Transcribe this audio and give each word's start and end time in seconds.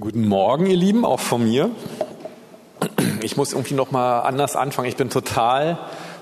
Guten 0.00 0.26
Morgen, 0.26 0.64
ihr 0.64 0.76
Lieben, 0.78 1.04
auch 1.04 1.20
von 1.20 1.44
mir. 1.44 1.70
Ich 3.20 3.36
muss 3.36 3.52
irgendwie 3.52 3.74
noch 3.74 3.90
mal 3.90 4.20
anders 4.20 4.56
anfangen. 4.56 4.88
Ich 4.88 4.96
bin 4.96 5.10
total 5.10 5.78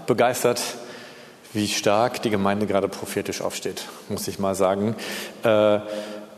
begeistert, 0.09 0.61
wie 1.53 1.69
stark 1.69 2.21
die 2.23 2.31
Gemeinde 2.31 2.67
gerade 2.67 2.89
prophetisch 2.89 3.41
aufsteht, 3.41 3.85
muss 4.09 4.27
ich 4.27 4.41
mal 4.41 4.57
sagen. 4.57 4.97
Äh, 5.45 5.79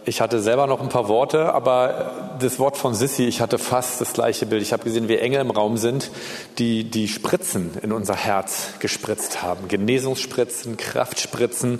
ich 0.04 0.20
hatte 0.20 0.42
selber 0.42 0.66
noch 0.66 0.82
ein 0.82 0.90
paar 0.90 1.08
Worte, 1.08 1.54
aber 1.54 2.36
das 2.38 2.58
Wort 2.58 2.76
von 2.76 2.92
Sissi, 2.92 3.24
ich 3.24 3.40
hatte 3.40 3.56
fast 3.56 4.02
das 4.02 4.12
gleiche 4.12 4.44
Bild. 4.44 4.60
Ich 4.60 4.74
habe 4.74 4.84
gesehen, 4.84 5.08
wie 5.08 5.16
Engel 5.16 5.40
im 5.40 5.50
Raum 5.52 5.78
sind, 5.78 6.10
die 6.58 6.84
die 6.84 7.08
Spritzen 7.08 7.78
in 7.80 7.92
unser 7.92 8.14
Herz 8.14 8.74
gespritzt 8.78 9.42
haben. 9.42 9.68
Genesungsspritzen, 9.68 10.76
Kraftspritzen. 10.76 11.78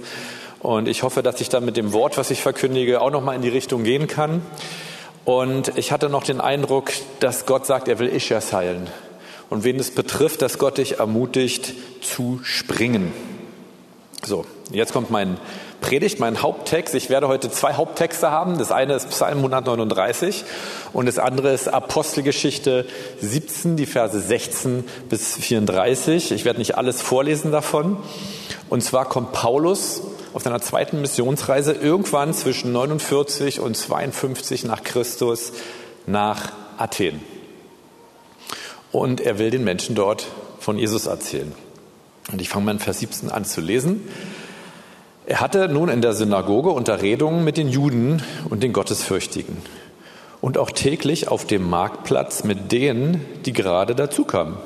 Und 0.61 0.89
ich 0.89 1.03
hoffe, 1.03 1.23
dass 1.23 1.43
ich 1.43 1.51
dann 1.51 1.67
mit 1.67 1.77
dem 1.77 1.93
Wort, 1.93 2.17
was 2.17 2.31
ich 2.31 2.41
verkündige, 2.41 3.03
auch 3.03 3.11
noch 3.11 3.23
mal 3.23 3.35
in 3.35 3.43
die 3.43 3.51
Richtung 3.51 3.85
gehen 3.85 4.07
kann. 4.07 4.41
Und 5.25 5.77
ich 5.77 5.93
hatte 5.93 6.09
noch 6.09 6.25
den 6.25 6.41
Eindruck, 6.41 6.91
dass 7.21 7.47
Gott 7.47 7.67
sagt, 7.67 7.89
er 7.89 7.99
will 7.99 8.09
Ischas 8.09 8.53
heilen. 8.53 8.89
Und 9.51 9.65
wen 9.65 9.79
es 9.79 9.91
betrifft, 9.91 10.43
dass 10.43 10.59
Gott 10.59 10.79
dich 10.79 10.99
ermutigt 10.99 11.75
zu 12.01 12.41
springen. 12.43 13.13
So, 14.25 14.47
jetzt 14.71 14.93
kommt 14.93 15.11
mein 15.11 15.37
Predigt, 15.81 16.21
mein 16.21 16.43
Haupttext. 16.43 16.95
Ich 16.95 17.11
werde 17.11 17.29
heute 17.29 17.51
zwei 17.51 17.75
Haupttexte 17.75 18.31
haben. 18.31 18.57
Das 18.57 18.71
eine 18.71 18.95
ist 18.95 19.11
Psalm 19.11 19.39
139 19.39 20.45
und 20.93 21.07
das 21.07 21.19
andere 21.19 21.53
ist 21.53 21.67
Apostelgeschichte 21.69 22.87
17, 23.21 23.77
die 23.77 23.87
Verse 23.87 24.19
16 24.19 24.85
bis 25.09 25.35
34. 25.35 26.31
Ich 26.33 26.45
werde 26.45 26.61
nicht 26.61 26.79
alles 26.79 27.03
vorlesen 27.03 27.51
davon. 27.51 27.97
Und 28.71 28.83
zwar 28.83 29.09
kommt 29.09 29.33
Paulus 29.33 30.03
auf 30.35 30.43
seiner 30.43 30.61
zweiten 30.61 31.01
Missionsreise 31.01 31.73
irgendwann 31.73 32.33
zwischen 32.35 32.73
49 32.73 33.61
und 33.61 33.77
52 33.77 34.65
nach 34.65 34.83
Christus 34.83 35.53
nach 36.07 36.53
Athen. 36.79 37.21
Und 38.91 39.21
er 39.21 39.39
will 39.39 39.51
den 39.51 39.65
Menschen 39.65 39.95
dort 39.95 40.27
von 40.59 40.79
Jesus 40.79 41.07
erzählen. 41.07 41.53
Und 42.31 42.41
ich 42.41 42.49
fange 42.49 42.67
mal 42.67 42.73
in 42.73 42.79
Vers 42.79 43.01
17 43.01 43.31
an 43.31 43.45
zu 43.45 43.61
lesen. 43.61 44.09
Er 45.27 45.41
hatte 45.41 45.69
nun 45.69 45.89
in 45.89 46.03
der 46.03 46.15
Synagoge 46.15 46.71
Unterredungen 46.71 47.45
mit 47.45 47.57
den 47.57 47.69
Juden 47.69 48.23
und 48.49 48.63
den 48.63 48.73
Gottesfürchtigen 48.73 49.57
und 50.41 50.59
auch 50.59 50.71
täglich 50.71 51.29
auf 51.29 51.47
dem 51.47 51.69
Marktplatz 51.69 52.45
mit 52.45 52.73
denen, 52.73 53.25
die 53.47 53.53
gerade 53.53 53.95
dazukamen. 53.95 54.57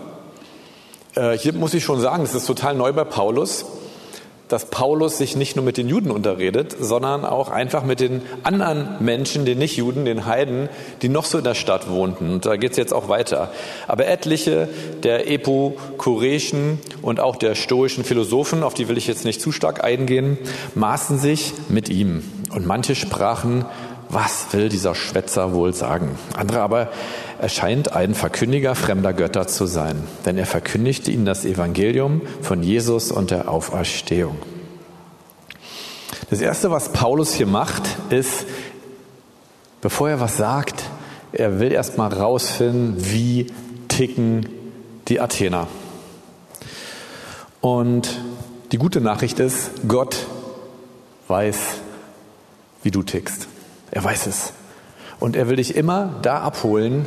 Äh, 1.15 1.37
hier 1.37 1.53
muss 1.53 1.75
ich 1.75 1.85
schon 1.85 2.01
sagen, 2.01 2.23
das 2.23 2.35
ist 2.35 2.47
total 2.47 2.75
neu 2.75 2.93
bei 2.93 3.05
Paulus 3.05 3.67
dass 4.49 4.67
Paulus 4.67 5.19
sich 5.19 5.37
nicht 5.37 5.57
nur 5.57 5.65
mit 5.65 5.77
den 5.77 5.89
Juden 5.89 6.11
unterredet, 6.11 6.77
sondern 6.79 7.25
auch 7.25 7.49
einfach 7.49 7.85
mit 7.85 8.01
den 8.01 8.23
anderen 8.43 8.97
Menschen, 9.01 9.45
den 9.45 9.59
Nichtjuden, 9.59 10.05
den 10.05 10.27
Heiden, 10.27 10.69
die 11.03 11.09
noch 11.09 11.25
so 11.25 11.39
in 11.39 11.45
der 11.45 11.55
Stadt 11.55 11.91
wohnten. 11.91 12.35
Und 12.35 12.47
da 12.47 12.57
geht 12.57 12.73
es 12.73 12.77
jetzt 12.77 12.93
auch 12.93 13.09
weiter. 13.09 13.51
Aber 13.89 14.07
etliche 14.07 14.69
der 15.03 15.31
epokureischen 15.31 16.79
und 17.03 17.21
auch 17.21 17.37
der 17.37 17.55
stoischen 17.55 18.05
Philosophen, 18.05 18.63
auf 18.63 18.75
die 18.75 18.89
will 18.89 18.99
ich 18.99 19.07
jetzt 19.07 19.25
nicht 19.25 19.41
zu 19.41 19.53
stark 19.53 19.83
eingehen, 19.83 20.39
maßen 20.75 21.19
sich 21.19 21.53
mit 21.69 21.89
ihm. 21.89 22.23
Und 22.55 22.67
manche 22.67 22.95
sprachen, 22.95 23.65
was 24.09 24.47
will 24.53 24.69
dieser 24.69 24.95
Schwätzer 24.95 25.53
wohl 25.53 25.75
sagen? 25.75 26.17
Andere 26.37 26.61
aber, 26.61 26.91
er 27.41 27.49
scheint 27.49 27.93
ein 27.93 28.15
Verkündiger 28.15 28.75
fremder 28.75 29.13
Götter 29.13 29.47
zu 29.47 29.67
sein, 29.67 30.03
denn 30.25 30.39
er 30.39 30.47
verkündigte 30.47 31.11
ihnen 31.11 31.25
das 31.25 31.45
Evangelium 31.45 32.23
von 32.43 32.63
Jesus 32.63 33.13
und 33.13 33.31
der 33.31 33.51
Auferstehung. 33.51 34.37
Das 36.31 36.41
Erste, 36.41 36.71
was 36.71 36.93
Paulus 36.93 37.35
hier 37.35 37.47
macht, 37.47 37.83
ist, 38.11 38.47
bevor 39.81 40.11
er 40.11 40.21
was 40.21 40.37
sagt, 40.37 40.85
er 41.33 41.61
will 41.61 41.73
erstmal 41.73 42.13
rausfinden, 42.13 42.97
wie 42.99 43.49
ticken 43.89 44.49
die 45.09 45.21
Athener. 45.21 45.69
Und 47.61 48.21
die 48.73 48.79
gute 48.79 49.01
Nachricht 49.01 49.39
ist, 49.39 49.71
Gott 49.87 50.27
weiß, 51.29 51.59
wie 52.83 52.91
du 52.91 53.03
tickst. 53.03 53.49
Er 53.91 54.03
weiß 54.03 54.27
es. 54.27 54.53
Und 55.21 55.37
er 55.37 55.49
will 55.49 55.57
dich 55.57 55.77
immer 55.77 56.15
da 56.23 56.41
abholen, 56.41 57.07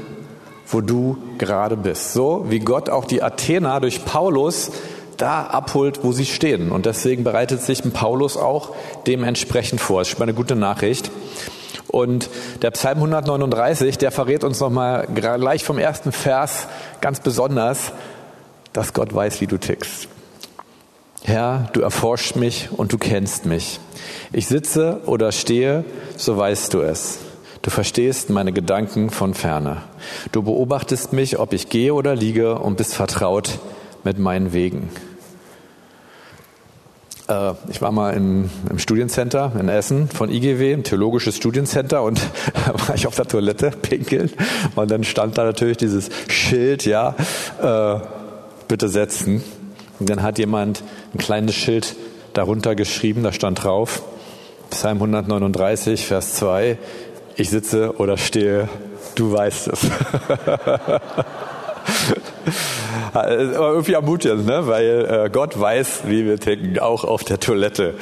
wo 0.72 0.82
du 0.82 1.18
gerade 1.38 1.78
bist. 1.78 2.14
So 2.14 2.46
wie 2.50 2.60
Gott 2.60 2.90
auch 2.90 3.06
die 3.06 3.24
Athener 3.24 3.80
durch 3.80 4.06
Paulus 4.06 4.72
da 5.18 5.44
abholt, 5.44 6.04
wo 6.04 6.12
sie 6.12 6.26
stehen. 6.26 6.72
Und 6.72 6.86
deswegen 6.86 7.24
bereitet 7.24 7.62
sich 7.62 7.84
ein 7.84 7.92
Paulus 7.92 8.38
auch 8.38 8.74
dementsprechend 9.06 9.82
vor. 9.82 10.00
Das 10.00 10.08
ist 10.08 10.12
schon 10.12 10.20
mal 10.20 10.26
eine 10.26 10.34
gute 10.34 10.56
Nachricht. 10.56 11.12
Und 11.88 12.30
der 12.62 12.72
Psalm 12.72 12.98
139, 12.98 13.98
der 13.98 14.12
verrät 14.12 14.44
uns 14.44 14.60
nochmal 14.60 15.08
gleich 15.14 15.64
vom 15.64 15.80
ersten 15.80 16.12
Vers 16.12 16.68
ganz 17.02 17.20
besonders, 17.20 17.92
dass 18.74 18.94
Gott 18.94 19.14
weiß, 19.14 19.42
wie 19.42 19.48
du 19.48 19.58
tickst. 19.58 20.08
Herr, 21.24 21.70
du 21.74 21.82
erforschst 21.82 22.36
mich 22.36 22.70
und 22.72 22.94
du 22.94 22.98
kennst 22.98 23.46
mich. 23.46 23.80
Ich 24.32 24.48
sitze 24.48 25.02
oder 25.06 25.32
stehe, 25.32 25.84
so 26.16 26.38
weißt 26.38 26.74
du 26.74 26.82
es. 26.82 27.20
Du 27.62 27.70
verstehst 27.70 28.30
meine 28.30 28.54
Gedanken 28.54 29.10
von 29.10 29.34
ferne. 29.34 29.78
Du 30.32 30.44
beobachtest 30.44 31.12
mich, 31.12 31.40
ob 31.40 31.52
ich 31.52 31.70
gehe 31.70 31.94
oder 31.94 32.16
liege 32.16 32.58
und 32.58 32.78
bist 32.78 32.94
vertraut 32.94 33.60
mit 34.04 34.18
meinen 34.18 34.54
Wegen. 34.54 34.90
Äh, 37.28 37.54
ich 37.70 37.82
war 37.82 37.92
mal 37.92 38.14
im, 38.14 38.50
im 38.70 38.80
Studienscenter 38.80 39.52
in 39.60 39.68
Essen 39.68 40.08
von 40.08 40.30
IGW, 40.30 40.74
ein 40.74 40.84
theologisches 40.84 41.36
Studiencenter, 41.36 42.02
und 42.04 42.22
da 42.66 42.74
war 42.88 42.96
ich 42.96 43.08
auf 43.08 43.16
der 43.16 43.28
Toilette 43.28 43.72
pinkeln 43.72 44.32
und 44.76 44.90
dann 44.90 45.04
stand 45.04 45.38
da 45.38 45.44
natürlich 45.44 45.78
dieses 45.78 46.10
Schild, 46.30 46.86
ja, 46.86 47.16
äh, 47.62 48.00
bitte 48.70 48.88
setzen. 48.88 49.44
Und 50.00 50.10
dann 50.10 50.24
hat 50.24 50.38
jemand 50.38 50.82
ein 51.14 51.18
kleines 51.18 51.56
Schild 51.56 51.98
darunter 52.34 52.76
geschrieben, 52.76 53.24
da 53.24 53.34
stand 53.34 53.64
drauf, 53.64 54.02
Psalm 54.70 54.98
139, 54.98 56.06
Vers 56.06 56.36
2, 56.36 56.78
ich 57.40 57.50
sitze 57.50 57.96
oder 57.98 58.18
stehe, 58.18 58.68
du 59.16 59.32
weißt 59.32 59.70
es. 59.70 59.80
Aber 63.14 63.30
irgendwie 63.30 63.94
ermutigend, 63.94 64.46
ne? 64.46 64.68
weil 64.68 65.26
äh, 65.26 65.30
Gott 65.32 65.58
weiß, 65.60 66.02
wie 66.06 66.26
wir 66.26 66.38
ticken, 66.38 66.80
auch 66.80 67.06
auf 67.06 67.24
der 67.24 67.40
Toilette. 67.40 67.94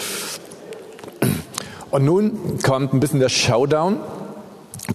Und 1.91 2.03
nun 2.03 2.57
kommt 2.63 2.93
ein 2.93 2.99
bisschen 2.99 3.19
der 3.19 3.29
Showdown. 3.29 3.97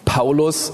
Paulus 0.04 0.72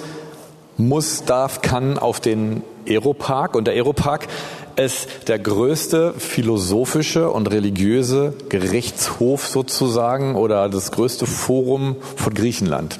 muss, 0.78 1.24
darf, 1.24 1.60
kann 1.60 1.98
auf 1.98 2.20
den 2.20 2.62
Aeropark. 2.86 3.54
Und 3.54 3.66
der 3.66 3.74
Aeropark 3.74 4.28
ist 4.76 5.28
der 5.28 5.38
größte 5.38 6.14
philosophische 6.16 7.30
und 7.30 7.50
religiöse 7.50 8.32
Gerichtshof 8.48 9.46
sozusagen 9.46 10.36
oder 10.36 10.70
das 10.70 10.90
größte 10.90 11.26
Forum 11.26 11.96
von 12.16 12.32
Griechenland. 12.32 12.98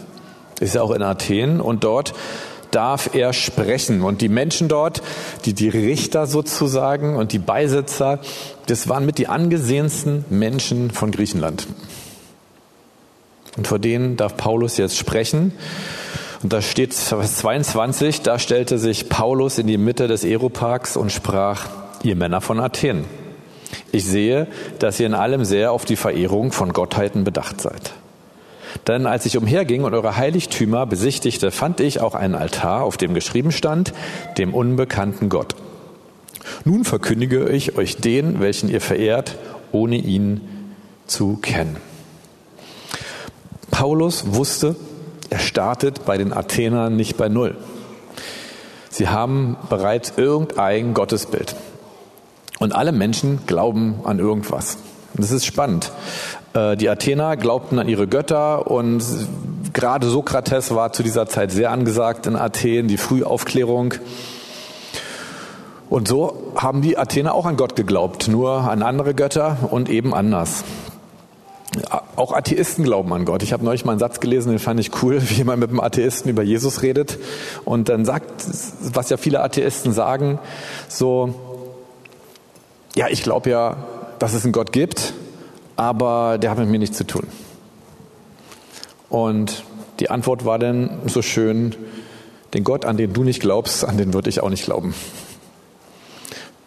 Ist 0.61 0.75
ja 0.75 0.83
auch 0.83 0.91
in 0.91 1.03
Athen 1.03 1.61
und 1.61 1.85
dort 1.85 2.15
darf 2.71 3.15
er 3.15 3.33
sprechen. 3.33 4.03
Und 4.03 4.21
die 4.21 4.29
Menschen 4.29 4.69
dort, 4.69 5.03
die, 5.45 5.55
die 5.55 5.69
Richter 5.69 6.27
sozusagen 6.27 7.17
und 7.17 7.33
die 7.33 7.39
Beisitzer, 7.39 8.21
das 8.67 8.89
waren 8.89 9.07
mit 9.07 9.19
die 9.19 9.29
angesehensten 9.29 10.25
Menschen 10.31 10.91
von 10.91 11.11
Griechenland. 11.11 11.67
Und 13.57 13.67
vor 13.67 13.79
denen 13.79 14.17
darf 14.17 14.37
Paulus 14.37 14.77
jetzt 14.77 14.97
sprechen. 14.97 15.53
Und 16.43 16.53
da 16.53 16.63
steht 16.63 16.95
Vers 16.95 17.39
22, 17.39 18.23
da 18.23 18.39
stellte 18.39 18.79
sich 18.79 19.09
Paulus 19.09 19.59
in 19.59 19.67
die 19.67 19.79
Mitte 19.79 20.07
des 20.07 20.25
Aeroparks 20.25 20.97
und 20.97 21.11
sprach, 21.11 21.67
ihr 22.05 22.15
Männer 22.15 22.41
von 22.41 22.61
Athen, 22.61 23.05
ich 23.91 24.05
sehe, 24.05 24.47
dass 24.79 25.01
ihr 25.01 25.07
in 25.07 25.15
allem 25.15 25.45
sehr 25.45 25.73
auf 25.73 25.85
die 25.85 25.97
Verehrung 25.97 26.53
von 26.53 26.73
Gottheiten 26.73 27.25
bedacht 27.25 27.61
seid. 27.61 27.93
Denn 28.87 29.07
als 29.07 29.27
ich 29.27 29.37
umherging 29.37 29.85
und 29.85 29.95
eure 29.95 30.17
Heiligtümer 30.17 30.87
besichtigte, 30.87 31.51
fand 31.51 31.81
ich 31.81 32.01
auch 32.01 32.15
einen 32.15 32.35
Altar, 32.35 32.83
auf 32.83 32.97
dem 32.97 33.15
geschrieben 33.15 33.53
stand, 33.53 33.93
dem 34.39 34.55
unbekannten 34.55 35.29
Gott. 35.29 35.55
Nun 36.65 36.85
verkündige 36.85 37.49
ich 37.49 37.77
euch 37.77 37.97
den, 37.97 38.41
welchen 38.41 38.69
ihr 38.69 38.81
verehrt, 38.81 39.37
ohne 39.73 39.97
ihn 39.97 40.41
zu 41.07 41.37
kennen. 41.37 41.77
Paulus 43.71 44.35
wusste, 44.35 44.77
er 45.31 45.39
startet 45.39 46.05
bei 46.07 46.17
den 46.17 46.33
Athenern 46.33 46.97
nicht 46.97 47.17
bei 47.17 47.29
Null. 47.29 47.57
Sie 48.91 49.09
haben 49.09 49.57
bereits 49.69 50.15
irgendein 50.17 50.95
Gottesbild. 50.95 51.55
Und 52.59 52.75
alle 52.75 52.93
Menschen 52.93 53.41
glauben 53.47 54.01
an 54.05 54.19
irgendwas. 54.19 54.79
Das 55.15 55.31
ist 55.31 55.47
spannend. 55.47 55.93
Äh, 56.59 56.77
die 56.77 56.89
Athener 56.89 57.37
glaubten 57.37 57.79
an 57.79 57.89
ihre 57.89 58.07
Götter 58.07 58.71
und 58.71 59.05
gerade 59.73 60.09
Sokrates 60.09 60.75
war 60.75 60.93
zu 60.93 61.03
dieser 61.03 61.27
Zeit 61.27 61.53
sehr 61.53 61.71
angesagt 61.71 62.27
in 62.27 62.37
Athen, 62.37 62.89
die 62.89 62.97
Frühaufklärung. 62.97 63.95
Und 65.89 66.09
so 66.09 66.53
haben 66.57 66.83
die 66.83 66.99
Athener 66.99 67.35
auch 67.35 67.47
an 67.47 67.57
Gott 67.57 67.77
geglaubt, 67.77 68.29
nur 68.29 68.71
an 68.71 68.83
andere 68.83 69.15
Götter 69.15 69.69
und 69.71 69.89
eben 69.89 70.15
anders. 70.15 70.65
auch 72.17 72.33
Atheisten 72.33 72.83
glauben 72.83 73.13
an 73.13 73.25
Gott. 73.25 73.43
Ich 73.43 73.53
habe 73.53 73.65
neulich 73.65 73.85
mal 73.85 73.93
einen 73.93 74.01
Satz 74.01 74.21
gelesen, 74.21 74.51
den 74.51 74.59
fand 74.59 74.81
ich 74.81 75.03
cool, 75.03 75.21
wie 75.29 75.35
jemand 75.35 75.61
mit 75.61 75.71
einem 75.71 75.81
Atheisten 75.81 76.31
über 76.31 76.43
Jesus 76.43 76.83
redet. 76.83 77.19
Und 77.65 77.89
dann 77.89 78.05
sagt, 78.05 78.45
was 78.93 79.11
ja 79.11 79.17
viele 79.17 79.41
Atheisten 79.43 79.93
sagen, 79.93 80.39
so, 80.89 81.35
ja, 82.97 83.07
ich 83.09 83.23
glaube 83.23 83.51
ja, 83.51 83.77
dass 84.19 84.35
es 84.35 84.45
einen 84.45 84.53
Gott 84.53 84.73
gibt, 84.73 85.15
aber 85.79 86.39
der 86.39 86.51
hat 86.51 86.59
mit 86.59 86.69
mir 86.69 86.81
nichts 86.81 86.97
zu 86.97 87.07
tun. 87.07 87.23
Und 89.09 89.63
die 90.01 90.11
Antwort 90.11 90.45
war 90.45 90.59
dann 90.59 90.99
so 91.07 91.23
schön, 91.23 91.75
den 92.53 92.65
Gott, 92.65 92.85
an 92.85 92.97
den 92.97 93.13
du 93.13 93.23
nicht 93.23 93.41
glaubst, 93.41 93.85
an 93.85 93.97
den 93.97 94.13
würde 94.13 94.29
ich 94.29 94.43
auch 94.43 94.51
nicht 94.51 94.65
glauben. 94.65 94.93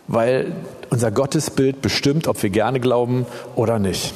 Weil 0.07 0.53
unser 0.89 1.11
Gottesbild 1.11 1.81
bestimmt, 1.81 2.27
ob 2.27 2.41
wir 2.41 2.49
gerne 2.49 2.79
glauben 2.79 3.25
oder 3.55 3.79
nicht. 3.79 4.13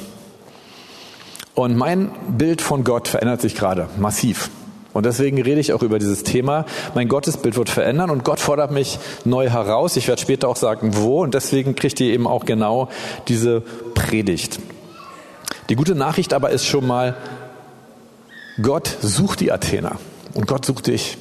Und 1.54 1.76
mein 1.76 2.10
Bild 2.38 2.62
von 2.62 2.82
Gott 2.82 3.06
verändert 3.06 3.42
sich 3.42 3.54
gerade 3.54 3.88
massiv. 3.98 4.50
Und 4.94 5.04
deswegen 5.04 5.42
rede 5.42 5.60
ich 5.60 5.74
auch 5.74 5.82
über 5.82 5.98
dieses 5.98 6.22
Thema. 6.22 6.64
Mein 6.94 7.08
Gottesbild 7.08 7.58
wird 7.58 7.68
verändern 7.68 8.08
und 8.08 8.24
Gott 8.24 8.40
fordert 8.40 8.70
mich 8.70 8.98
neu 9.26 9.50
heraus. 9.50 9.94
Ich 9.96 10.08
werde 10.08 10.22
später 10.22 10.48
auch 10.48 10.56
sagen, 10.56 10.92
wo. 10.96 11.22
Und 11.22 11.34
deswegen 11.34 11.74
kriegt 11.74 12.00
ihr 12.00 12.14
eben 12.14 12.26
auch 12.26 12.46
genau 12.46 12.88
diese 13.28 13.60
Predigt. 13.94 14.58
Die 15.68 15.76
gute 15.76 15.94
Nachricht 15.94 16.32
aber 16.32 16.50
ist 16.50 16.66
schon 16.66 16.86
mal, 16.86 17.16
Gott 18.62 18.96
sucht 19.02 19.40
die 19.40 19.52
Athener 19.52 19.98
und 20.34 20.46
Gott 20.46 20.64
sucht 20.64 20.86
dich. 20.86 21.18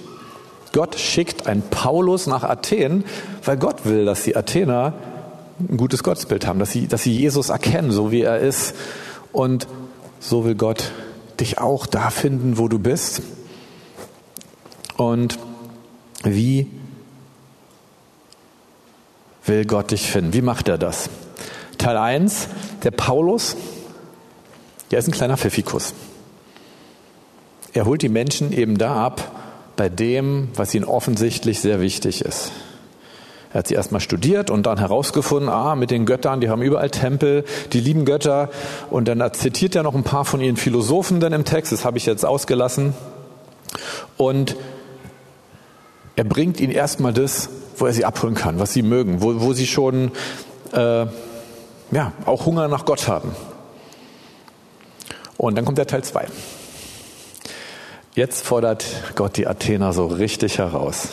Gott 0.71 0.95
schickt 0.99 1.47
einen 1.47 1.63
Paulus 1.63 2.27
nach 2.27 2.43
Athen, 2.43 3.05
weil 3.43 3.57
Gott 3.57 3.85
will, 3.85 4.05
dass 4.05 4.23
die 4.23 4.35
Athener 4.35 4.93
ein 5.59 5.77
gutes 5.77 6.03
Gottesbild 6.03 6.45
haben, 6.45 6.59
dass 6.59 6.71
sie, 6.71 6.87
dass 6.87 7.03
sie 7.03 7.15
Jesus 7.15 7.49
erkennen, 7.49 7.91
so 7.91 8.11
wie 8.11 8.21
er 8.21 8.39
ist. 8.39 8.75
Und 9.31 9.67
so 10.19 10.43
will 10.43 10.55
Gott 10.55 10.91
dich 11.39 11.59
auch 11.59 11.85
da 11.85 12.09
finden, 12.09 12.57
wo 12.57 12.67
du 12.67 12.79
bist. 12.79 13.21
Und 14.97 15.39
wie 16.23 16.67
will 19.45 19.65
Gott 19.65 19.91
dich 19.91 20.09
finden? 20.09 20.33
Wie 20.33 20.41
macht 20.41 20.67
er 20.67 20.77
das? 20.77 21.09
Teil 21.77 21.97
1, 21.97 22.47
der 22.83 22.91
Paulus, 22.91 23.55
der 24.91 24.99
ist 24.99 25.07
ein 25.07 25.11
kleiner 25.11 25.37
Pfiffikus. 25.37 25.93
Er 27.73 27.85
holt 27.85 28.01
die 28.01 28.09
Menschen 28.09 28.53
eben 28.53 28.77
da 28.77 29.05
ab, 29.05 29.31
bei 29.75 29.89
dem, 29.89 30.49
was 30.55 30.73
ihnen 30.73 30.85
offensichtlich 30.85 31.59
sehr 31.59 31.81
wichtig 31.81 32.21
ist. 32.21 32.51
Er 33.51 33.59
hat 33.59 33.67
sie 33.67 33.75
erstmal 33.75 34.01
studiert 34.01 34.49
und 34.49 34.65
dann 34.65 34.77
herausgefunden, 34.77 35.49
ah, 35.49 35.75
mit 35.75 35.91
den 35.91 36.05
Göttern, 36.05 36.41
die 36.41 36.49
haben 36.49 36.61
überall 36.61 36.89
Tempel, 36.89 37.45
die 37.73 37.79
lieben 37.79 38.05
Götter. 38.05 38.49
Und 38.89 39.07
dann 39.07 39.23
zitiert 39.33 39.75
er 39.75 39.83
noch 39.83 39.95
ein 39.95 40.03
paar 40.03 40.25
von 40.25 40.41
ihren 40.41 40.57
Philosophen 40.57 41.19
dann 41.19 41.33
im 41.33 41.45
Text, 41.45 41.71
das 41.71 41.85
habe 41.85 41.97
ich 41.97 42.05
jetzt 42.05 42.25
ausgelassen. 42.25 42.93
Und 44.17 44.55
er 46.15 46.23
bringt 46.23 46.59
ihnen 46.59 46.71
erstmal 46.71 47.13
das, 47.13 47.49
wo 47.77 47.85
er 47.85 47.93
sie 47.93 48.05
abholen 48.05 48.35
kann, 48.35 48.59
was 48.59 48.73
sie 48.73 48.81
mögen, 48.81 49.21
wo, 49.21 49.41
wo 49.41 49.53
sie 49.53 49.67
schon 49.67 50.11
äh, 50.73 51.05
ja, 51.91 52.11
auch 52.25 52.45
Hunger 52.45 52.67
nach 52.67 52.85
Gott 52.85 53.07
haben. 53.07 53.31
Und 55.37 55.55
dann 55.55 55.65
kommt 55.65 55.77
der 55.77 55.87
Teil 55.87 56.03
2. 56.03 56.27
Jetzt 58.15 58.45
fordert 58.45 58.85
Gott 59.15 59.35
die 59.37 59.47
Athener 59.47 59.91
so 59.91 60.05
richtig 60.05 60.57
heraus. 60.57 61.09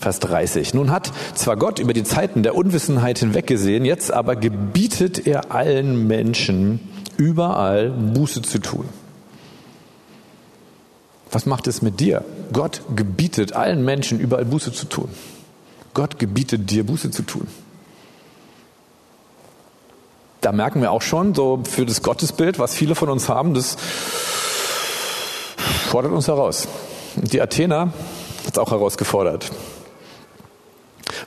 Vers 0.00 0.20
30. 0.20 0.74
Nun 0.74 0.90
hat 0.90 1.10
zwar 1.34 1.56
Gott 1.56 1.78
über 1.78 1.92
die 1.92 2.04
Zeiten 2.04 2.42
der 2.42 2.54
Unwissenheit 2.54 3.18
hinweggesehen, 3.18 3.84
jetzt 3.84 4.12
aber 4.12 4.36
gebietet 4.36 5.26
er 5.26 5.52
allen 5.52 6.06
Menschen 6.06 6.80
überall 7.16 7.90
Buße 7.90 8.42
zu 8.42 8.58
tun. 8.58 8.88
Was 11.30 11.46
macht 11.46 11.66
es 11.66 11.82
mit 11.82 12.00
dir? 12.00 12.24
Gott 12.52 12.82
gebietet 12.94 13.52
allen 13.52 13.84
Menschen 13.84 14.18
überall 14.18 14.44
Buße 14.44 14.72
zu 14.72 14.86
tun. 14.86 15.08
Gott 15.94 16.18
gebietet 16.18 16.70
dir 16.70 16.84
Buße 16.84 17.10
zu 17.10 17.22
tun. 17.22 17.46
Da 20.40 20.52
merken 20.52 20.80
wir 20.80 20.92
auch 20.92 21.02
schon, 21.02 21.34
so 21.34 21.60
für 21.68 21.84
das 21.84 22.02
Gottesbild, 22.02 22.58
was 22.58 22.74
viele 22.74 22.94
von 22.94 23.08
uns 23.08 23.28
haben, 23.28 23.54
das 23.54 23.76
fordert 25.88 26.12
uns 26.12 26.28
heraus. 26.28 26.68
Die 27.16 27.40
Athener 27.40 27.92
hat 28.46 28.52
es 28.52 28.58
auch 28.58 28.70
herausgefordert. 28.70 29.50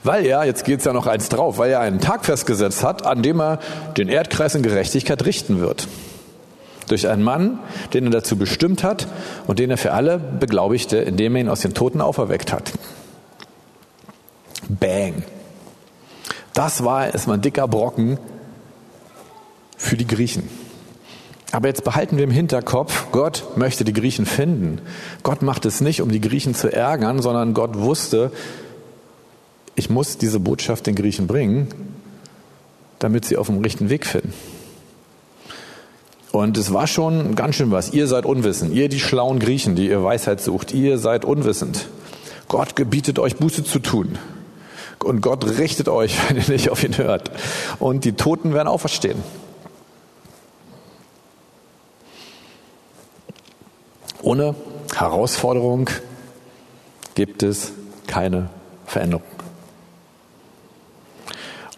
Weil 0.04 0.26
er, 0.26 0.44
jetzt 0.44 0.64
geht 0.64 0.80
es 0.80 0.84
ja 0.84 0.92
noch 0.92 1.06
eins 1.06 1.28
drauf, 1.28 1.58
weil 1.58 1.70
er 1.70 1.80
einen 1.80 2.00
Tag 2.00 2.24
festgesetzt 2.24 2.82
hat, 2.82 3.06
an 3.06 3.22
dem 3.22 3.40
er 3.40 3.58
den 3.96 4.08
Erdkreis 4.08 4.54
in 4.54 4.62
Gerechtigkeit 4.62 5.24
richten 5.24 5.60
wird. 5.60 5.86
Durch 6.88 7.06
einen 7.08 7.22
Mann, 7.22 7.58
den 7.94 8.06
er 8.06 8.10
dazu 8.10 8.36
bestimmt 8.36 8.82
hat 8.82 9.06
und 9.46 9.58
den 9.58 9.70
er 9.70 9.78
für 9.78 9.92
alle 9.92 10.18
beglaubigte, 10.18 10.96
indem 10.96 11.36
er 11.36 11.42
ihn 11.42 11.48
aus 11.48 11.60
den 11.60 11.74
Toten 11.74 12.00
auferweckt 12.00 12.52
hat. 12.52 12.72
Bang. 14.68 15.22
Das 16.54 16.84
war 16.84 17.06
erstmal 17.12 17.38
ein 17.38 17.42
dicker 17.42 17.68
Brocken 17.68 18.18
für 19.82 19.96
die 19.96 20.06
Griechen. 20.06 20.48
Aber 21.50 21.68
jetzt 21.68 21.84
behalten 21.84 22.16
wir 22.16 22.24
im 22.24 22.30
Hinterkopf, 22.30 23.08
Gott 23.12 23.44
möchte 23.56 23.84
die 23.84 23.92
Griechen 23.92 24.24
finden. 24.24 24.80
Gott 25.22 25.42
macht 25.42 25.66
es 25.66 25.82
nicht, 25.82 26.00
um 26.00 26.10
die 26.10 26.20
Griechen 26.20 26.54
zu 26.54 26.72
ärgern, 26.72 27.20
sondern 27.20 27.52
Gott 27.52 27.76
wusste, 27.76 28.32
ich 29.74 29.90
muss 29.90 30.16
diese 30.16 30.40
Botschaft 30.40 30.86
den 30.86 30.94
Griechen 30.94 31.26
bringen, 31.26 31.68
damit 33.00 33.26
sie 33.26 33.36
auf 33.36 33.48
dem 33.48 33.60
richtigen 33.60 33.90
Weg 33.90 34.06
finden. 34.06 34.32
Und 36.30 36.56
es 36.56 36.72
war 36.72 36.86
schon 36.86 37.34
ganz 37.34 37.56
schön 37.56 37.70
was. 37.70 37.92
Ihr 37.92 38.06
seid 38.06 38.24
unwissend. 38.24 38.72
Ihr 38.72 38.88
die 38.88 39.00
schlauen 39.00 39.38
Griechen, 39.38 39.74
die 39.76 39.88
ihr 39.88 40.02
Weisheit 40.02 40.40
sucht. 40.40 40.72
Ihr 40.72 40.96
seid 40.96 41.26
unwissend. 41.26 41.88
Gott 42.48 42.76
gebietet 42.76 43.18
euch 43.18 43.36
Buße 43.36 43.64
zu 43.64 43.80
tun. 43.80 44.18
Und 45.04 45.20
Gott 45.20 45.44
richtet 45.58 45.88
euch, 45.90 46.16
wenn 46.28 46.38
ihr 46.38 46.48
nicht 46.48 46.70
auf 46.70 46.82
ihn 46.82 46.96
hört. 46.96 47.30
Und 47.78 48.06
die 48.06 48.12
Toten 48.12 48.54
werden 48.54 48.68
auferstehen. 48.68 49.18
Ohne 54.22 54.54
Herausforderung 54.94 55.90
gibt 57.14 57.42
es 57.42 57.72
keine 58.06 58.48
Veränderung. 58.86 59.24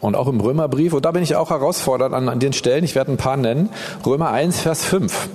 Und 0.01 0.17
auch 0.17 0.29
im 0.29 0.39
Römerbrief, 0.39 0.93
und 0.93 1.07
da 1.07 1.13
bin 1.13 1.23
ich 1.23 1.35
auch 1.35 1.49
herausfordert 1.49 2.13
an, 2.13 2.29
an 2.29 2.39
den 2.39 2.53
Stellen, 2.53 2.85
ich 2.85 2.95
werde 2.95 3.13
ein 3.13 3.17
paar 3.17 3.39
nennen, 3.39 3.71
Römer 4.05 4.31
1, 4.31 4.61
Vers 4.61 4.85
5. 4.85 5.31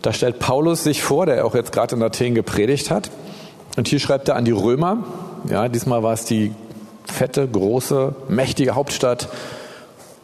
Da 0.00 0.14
stellt 0.14 0.38
Paulus 0.38 0.84
sich 0.84 1.02
vor, 1.02 1.26
der 1.26 1.44
auch 1.44 1.54
jetzt 1.54 1.72
gerade 1.72 1.94
in 1.94 2.02
Athen 2.02 2.34
gepredigt 2.34 2.90
hat. 2.90 3.10
Und 3.76 3.88
hier 3.88 3.98
schreibt 3.98 4.28
er 4.28 4.36
an 4.36 4.46
die 4.46 4.52
Römer, 4.52 5.04
ja, 5.50 5.68
diesmal 5.68 6.02
war 6.02 6.14
es 6.14 6.24
die 6.24 6.54
fette, 7.04 7.46
große, 7.46 8.14
mächtige 8.28 8.74
Hauptstadt 8.74 9.28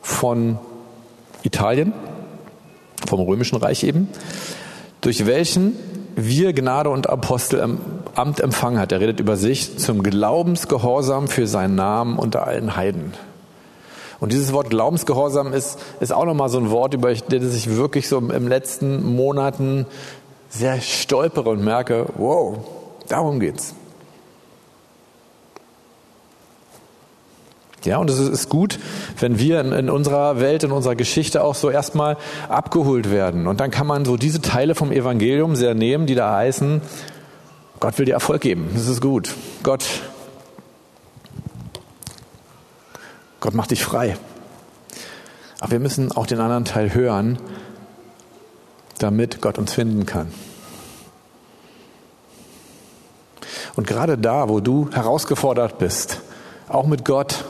von 0.01 0.59
Italien, 1.43 1.93
vom 3.07 3.21
Römischen 3.21 3.57
Reich 3.57 3.85
eben, 3.85 4.09
durch 5.03 5.27
welchen 5.27 5.77
wir 6.17 6.53
Gnade 6.53 6.91
und 6.91 7.09
Apostel 7.09 7.79
Amt 8.15 8.41
empfangen 8.41 8.79
hat. 8.79 8.93
Er 8.93 9.01
redet 9.01 9.21
über 9.21 9.37
sich 9.37 9.79
zum 9.79 10.03
Glaubensgehorsam 10.03 11.29
für 11.29 11.47
seinen 11.47 11.75
Namen 11.75 12.19
unter 12.19 12.47
allen 12.47 12.77
Heiden. 12.77 13.13
Und 14.21 14.33
dieses 14.33 14.53
Wort 14.53 14.71
Glaubensgehorsam 14.71 15.53
ist, 15.53 15.81
ist 16.01 16.13
auch 16.13 16.25
nochmal 16.25 16.49
so 16.49 16.59
ein 16.59 16.71
Wort, 16.71 16.95
über 16.95 17.13
das 17.13 17.57
ich 17.57 17.77
wirklich 17.77 18.09
so 18.09 18.19
im 18.19 18.49
letzten 18.49 19.05
Monaten 19.05 19.87
sehr 20.49 20.81
stolpere 20.81 21.51
und 21.51 21.65
merke, 21.65 22.07
wow, 22.17 22.59
darum 23.09 23.41
geht's. 23.41 23.75
Ja, 27.85 27.99
und 27.99 28.09
es 28.11 28.19
ist 28.19 28.49
gut, 28.49 28.79
wenn 29.19 29.39
wir 29.39 29.61
in, 29.61 29.73
in, 29.73 29.91
unserer 29.91 30.39
Welt, 30.41 30.63
in 30.63 30.71
unserer 30.71 30.95
Geschichte 30.95 31.43
auch 31.43 31.55
so 31.55 31.71
erstmal 31.71 32.17
abgeholt 32.49 33.11
werden. 33.11 33.47
Und 33.47 33.61
dann 33.61 33.71
kann 33.71 33.87
man 33.87 34.05
so 34.05 34.17
diese 34.17 34.41
Teile 34.41 34.75
vom 34.75 34.93
Evangelium 34.93 35.57
sehr 35.57 35.75
nehmen, 35.75 36.07
die 36.07 36.15
da 36.15 36.33
heißen, 36.35 36.81
Gott 37.81 37.99
will 37.99 38.07
dir 38.07 38.13
Erfolg 38.13 38.43
geben. 38.43 38.71
Das 38.75 38.87
ist 38.87 39.01
gut. 39.01 39.35
Gott 39.65 39.85
Gott 43.43 43.55
macht 43.55 43.73
dich 43.73 43.83
frei. 43.83 44.17
Aber 45.59 45.73
wir 45.73 45.81
müssen 45.81 46.13
auch 46.13 46.27
den 46.27 46.39
anderen 46.39 46.65
Teil 46.65 46.95
hören, 46.95 47.41
damit 48.99 49.43
Gott 49.43 49.59
uns 49.59 49.73
finden 49.73 50.07
kann. 50.07 50.33
Und 53.75 53.89
gerade 53.89 54.17
da, 54.17 54.49
wo 54.49 54.61
du 54.61 54.91
herausgefordert 54.93 55.79
bist, 55.79 56.21
auch 56.69 56.87
mit 56.87 57.05
Gott, 57.05 57.45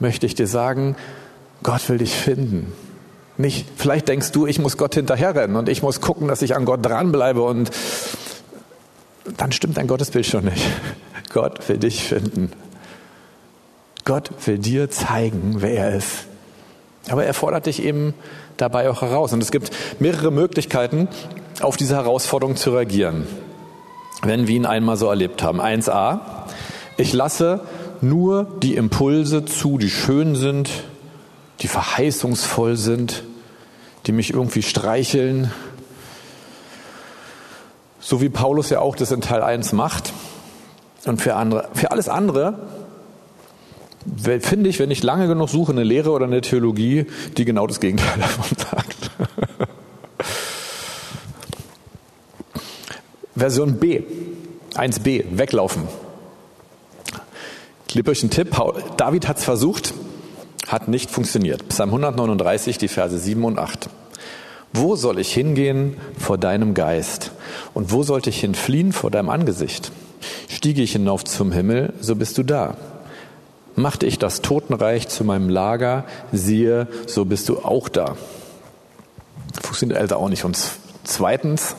möchte 0.00 0.26
ich 0.26 0.34
dir 0.34 0.46
sagen, 0.46 0.96
Gott 1.62 1.88
will 1.88 1.98
dich 1.98 2.14
finden. 2.14 2.72
Nicht, 3.36 3.66
vielleicht 3.76 4.08
denkst 4.08 4.32
du, 4.32 4.46
ich 4.46 4.58
muss 4.58 4.76
Gott 4.76 4.94
hinterherrennen 4.94 5.56
und 5.56 5.68
ich 5.68 5.82
muss 5.82 6.00
gucken, 6.00 6.28
dass 6.28 6.42
ich 6.42 6.56
an 6.56 6.64
Gott 6.64 6.84
dranbleibe 6.84 7.42
und 7.42 7.70
dann 9.36 9.52
stimmt 9.52 9.76
dein 9.76 9.86
Gottesbild 9.86 10.26
schon 10.26 10.44
nicht. 10.44 10.66
Gott 11.32 11.68
will 11.68 11.78
dich 11.78 12.02
finden. 12.02 12.50
Gott 14.04 14.30
will 14.46 14.58
dir 14.58 14.90
zeigen, 14.90 15.56
wer 15.58 15.72
er 15.72 15.94
ist. 15.94 16.26
Aber 17.08 17.24
er 17.24 17.34
fordert 17.34 17.66
dich 17.66 17.82
eben 17.82 18.14
dabei 18.56 18.90
auch 18.90 19.02
heraus. 19.02 19.32
Und 19.32 19.42
es 19.42 19.50
gibt 19.50 19.70
mehrere 20.00 20.30
Möglichkeiten, 20.30 21.08
auf 21.60 21.76
diese 21.76 21.94
Herausforderung 21.94 22.56
zu 22.56 22.70
reagieren, 22.72 23.26
wenn 24.22 24.46
wir 24.46 24.56
ihn 24.56 24.66
einmal 24.66 24.96
so 24.96 25.08
erlebt 25.08 25.42
haben. 25.42 25.60
1a, 25.60 26.20
ich 26.96 27.12
lasse 27.12 27.60
nur 28.02 28.46
die 28.62 28.76
Impulse 28.76 29.44
zu, 29.44 29.78
die 29.78 29.90
schön 29.90 30.34
sind, 30.34 30.70
die 31.60 31.68
verheißungsvoll 31.68 32.76
sind, 32.76 33.24
die 34.06 34.12
mich 34.12 34.32
irgendwie 34.32 34.62
streicheln. 34.62 35.52
So 38.00 38.20
wie 38.20 38.28
Paulus 38.28 38.70
ja 38.70 38.80
auch 38.80 38.96
das 38.96 39.12
in 39.12 39.20
Teil 39.20 39.42
1 39.42 39.72
macht. 39.72 40.12
Und 41.06 41.20
für, 41.20 41.36
andere, 41.36 41.68
für 41.74 41.90
alles 41.90 42.08
andere 42.08 42.58
finde 44.40 44.70
ich, 44.70 44.78
wenn 44.78 44.90
ich 44.90 45.02
lange 45.02 45.28
genug 45.28 45.48
suche, 45.48 45.72
eine 45.72 45.84
Lehre 45.84 46.10
oder 46.10 46.24
eine 46.24 46.40
Theologie, 46.40 47.06
die 47.36 47.44
genau 47.44 47.66
das 47.66 47.80
Gegenteil 47.80 48.18
davon 48.20 48.56
sagt. 48.56 49.10
Version 53.36 53.78
B, 53.78 54.02
1b, 54.74 55.24
weglaufen. 55.38 55.84
Ich 57.90 57.94
gebe 57.94 58.12
euch 58.12 58.22
einen 58.22 58.30
Tipp. 58.30 58.56
David 58.98 59.26
hat 59.26 59.38
es 59.38 59.44
versucht, 59.44 59.94
hat 60.68 60.86
nicht 60.86 61.10
funktioniert. 61.10 61.66
Psalm 61.70 61.88
139, 61.88 62.78
die 62.78 62.86
Verse 62.86 63.18
7 63.18 63.44
und 63.44 63.58
8. 63.58 63.90
Wo 64.72 64.94
soll 64.94 65.18
ich 65.18 65.34
hingehen 65.34 65.96
vor 66.16 66.38
deinem 66.38 66.74
Geist? 66.74 67.32
Und 67.74 67.90
wo 67.90 68.04
sollte 68.04 68.30
ich 68.30 68.38
hinfliehen 68.38 68.92
vor 68.92 69.10
deinem 69.10 69.28
Angesicht? 69.28 69.90
Stiege 70.48 70.82
ich 70.82 70.92
hinauf 70.92 71.24
zum 71.24 71.50
Himmel, 71.50 71.92
so 72.00 72.14
bist 72.14 72.38
du 72.38 72.44
da. 72.44 72.76
Machte 73.74 74.06
ich 74.06 74.20
das 74.20 74.40
Totenreich 74.40 75.08
zu 75.08 75.24
meinem 75.24 75.48
Lager, 75.48 76.04
siehe, 76.30 76.86
so 77.08 77.24
bist 77.24 77.48
du 77.48 77.58
auch 77.58 77.88
da. 77.88 78.16
Funktioniert 79.60 79.98
also 79.98 80.14
auch 80.14 80.28
nicht. 80.28 80.44
Und 80.44 80.56
zweitens, 81.02 81.74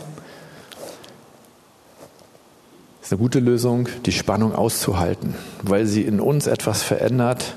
ist 3.00 3.00
eine 3.11 3.19
gute 3.19 3.39
Lösung, 3.39 3.87
die 4.05 4.11
Spannung 4.11 4.55
auszuhalten, 4.55 5.35
weil 5.63 5.85
sie 5.85 6.03
in 6.03 6.19
uns 6.19 6.47
etwas 6.47 6.81
verändert, 6.81 7.55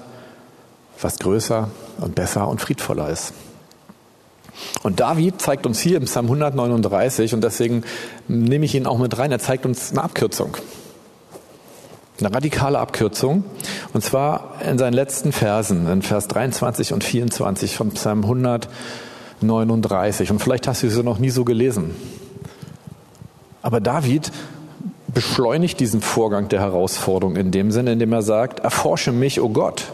was 1.01 1.19
größer 1.19 1.71
und 2.01 2.15
besser 2.15 2.49
und 2.49 2.61
friedvoller 2.61 3.09
ist. 3.09 3.33
Und 4.83 5.01
David 5.01 5.41
zeigt 5.41 5.65
uns 5.67 5.81
hier 5.81 5.97
im 5.97 6.05
Psalm 6.05 6.27
139, 6.27 7.35
und 7.35 7.45
deswegen 7.45 7.85
nehme 8.29 8.65
ich 8.65 8.75
ihn 8.75 8.87
auch 8.87 8.99
mit 8.99 9.19
rein, 9.19 9.31
er 9.33 9.39
zeigt 9.39 9.67
uns 9.67 9.93
eine 9.93 10.03
Abkürzung. 10.03 10.57
Eine 12.21 12.33
radikale 12.33 12.79
Abkürzung. 12.79 13.43
Und 13.93 14.05
zwar 14.05 14.61
in 14.69 14.79
seinen 14.79 14.93
letzten 14.93 15.33
Versen, 15.33 15.89
in 15.89 16.03
Vers 16.03 16.29
23 16.29 16.93
und 16.93 17.03
24 17.03 17.77
von 17.77 17.91
Psalm 17.91 18.23
139. 18.23 20.31
Und 20.31 20.41
vielleicht 20.41 20.69
hast 20.69 20.85
du 20.85 20.91
sie 20.91 21.03
noch 21.03 21.19
nie 21.19 21.31
so 21.31 21.45
gelesen. 21.45 21.97
Aber 23.63 23.81
David 23.81 24.31
beschleunigt 25.15 25.81
diesen 25.81 26.01
Vorgang 26.01 26.49
der 26.49 26.61
Herausforderung 26.61 27.37
in 27.37 27.51
dem 27.51 27.71
Sinne, 27.71 27.93
indem 27.93 28.13
er 28.13 28.23
sagt, 28.23 28.61
erforsche 28.61 29.13
mich, 29.13 29.41
o 29.41 29.45
oh 29.45 29.49
Gott, 29.49 29.93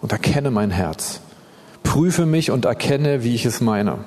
und 0.00 0.12
erkenne 0.12 0.50
mein 0.50 0.70
Herz. 0.70 1.20
Prüfe 1.82 2.26
mich 2.26 2.50
und 2.50 2.64
erkenne, 2.64 3.24
wie 3.24 3.34
ich 3.34 3.46
es 3.46 3.60
meine. 3.60 3.98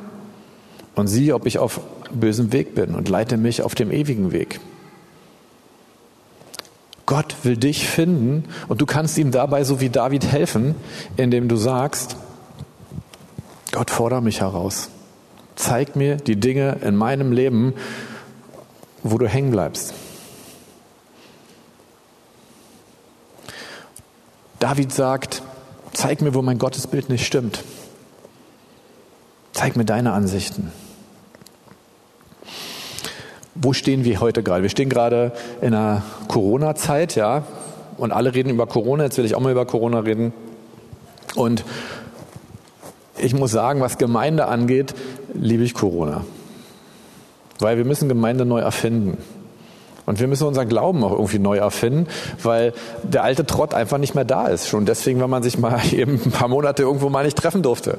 Und 0.93 1.07
sieh, 1.07 1.33
ob 1.33 1.45
ich 1.45 1.59
auf 1.59 1.81
bösem 2.11 2.53
Weg 2.53 2.75
bin 2.75 2.95
und 2.95 3.09
leite 3.09 3.37
mich 3.37 3.61
auf 3.61 3.75
dem 3.75 3.91
ewigen 3.91 4.31
Weg. 4.31 4.59
Gott 7.05 7.35
will 7.43 7.57
dich 7.57 7.87
finden 7.87 8.45
und 8.67 8.81
du 8.81 8.85
kannst 8.85 9.17
ihm 9.17 9.31
dabei 9.31 9.63
so 9.63 9.79
wie 9.79 9.89
David 9.89 10.25
helfen, 10.25 10.75
indem 11.17 11.47
du 11.47 11.55
sagst, 11.55 12.15
Gott 13.71 13.91
fordere 13.91 14.21
mich 14.21 14.41
heraus. 14.41 14.89
Zeig 15.55 15.95
mir 15.95 16.17
die 16.17 16.39
Dinge 16.39 16.77
in 16.81 16.95
meinem 16.95 17.31
Leben, 17.31 17.73
wo 19.11 19.19
du 19.19 19.27
hängen 19.27 19.51
bleibst. 19.51 19.93
David 24.59 24.91
sagt, 24.91 25.43
zeig 25.93 26.21
mir, 26.21 26.33
wo 26.33 26.41
mein 26.41 26.57
Gottesbild 26.57 27.09
nicht 27.09 27.25
stimmt. 27.25 27.63
Zeig 29.51 29.75
mir 29.75 29.85
deine 29.85 30.11
Ansichten. 30.11 30.71
Wo 33.53 33.73
stehen 33.73 34.05
wir 34.05 34.19
heute 34.21 34.41
gerade? 34.41 34.63
Wir 34.63 34.71
stehen 34.71 34.89
gerade 34.89 35.33
in 35.61 35.75
einer 35.75 36.01
Corona-Zeit, 36.27 37.15
ja, 37.15 37.43
und 37.97 38.11
alle 38.11 38.33
reden 38.33 38.49
über 38.49 38.65
Corona. 38.65 39.03
Jetzt 39.03 39.17
will 39.19 39.25
ich 39.25 39.35
auch 39.35 39.39
mal 39.39 39.51
über 39.51 39.67
Corona 39.67 39.99
reden. 39.99 40.33
Und 41.35 41.63
ich 43.17 43.35
muss 43.35 43.51
sagen, 43.51 43.81
was 43.81 43.99
Gemeinde 43.99 44.47
angeht, 44.47 44.95
liebe 45.33 45.63
ich 45.63 45.75
Corona. 45.75 46.25
Weil 47.59 47.77
wir 47.77 47.85
müssen 47.85 48.09
Gemeinde 48.09 48.45
neu 48.45 48.59
erfinden. 48.59 49.17
Und 50.05 50.19
wir 50.19 50.27
müssen 50.27 50.45
unseren 50.47 50.69
Glauben 50.69 51.03
auch 51.03 51.13
irgendwie 51.13 51.39
neu 51.39 51.57
erfinden, 51.57 52.07
weil 52.43 52.73
der 53.03 53.23
alte 53.23 53.45
Trott 53.45 53.73
einfach 53.73 53.97
nicht 53.97 54.13
mehr 54.13 54.25
da 54.25 54.47
ist. 54.47 54.67
Schon 54.67 54.85
deswegen, 54.85 55.19
wenn 55.19 55.29
man 55.29 55.41
sich 55.41 55.57
mal 55.57 55.81
eben 55.91 56.21
ein 56.23 56.31
paar 56.31 56.47
Monate 56.47 56.83
irgendwo 56.83 57.09
mal 57.09 57.25
nicht 57.25 57.37
treffen 57.37 57.63
durfte. 57.63 57.97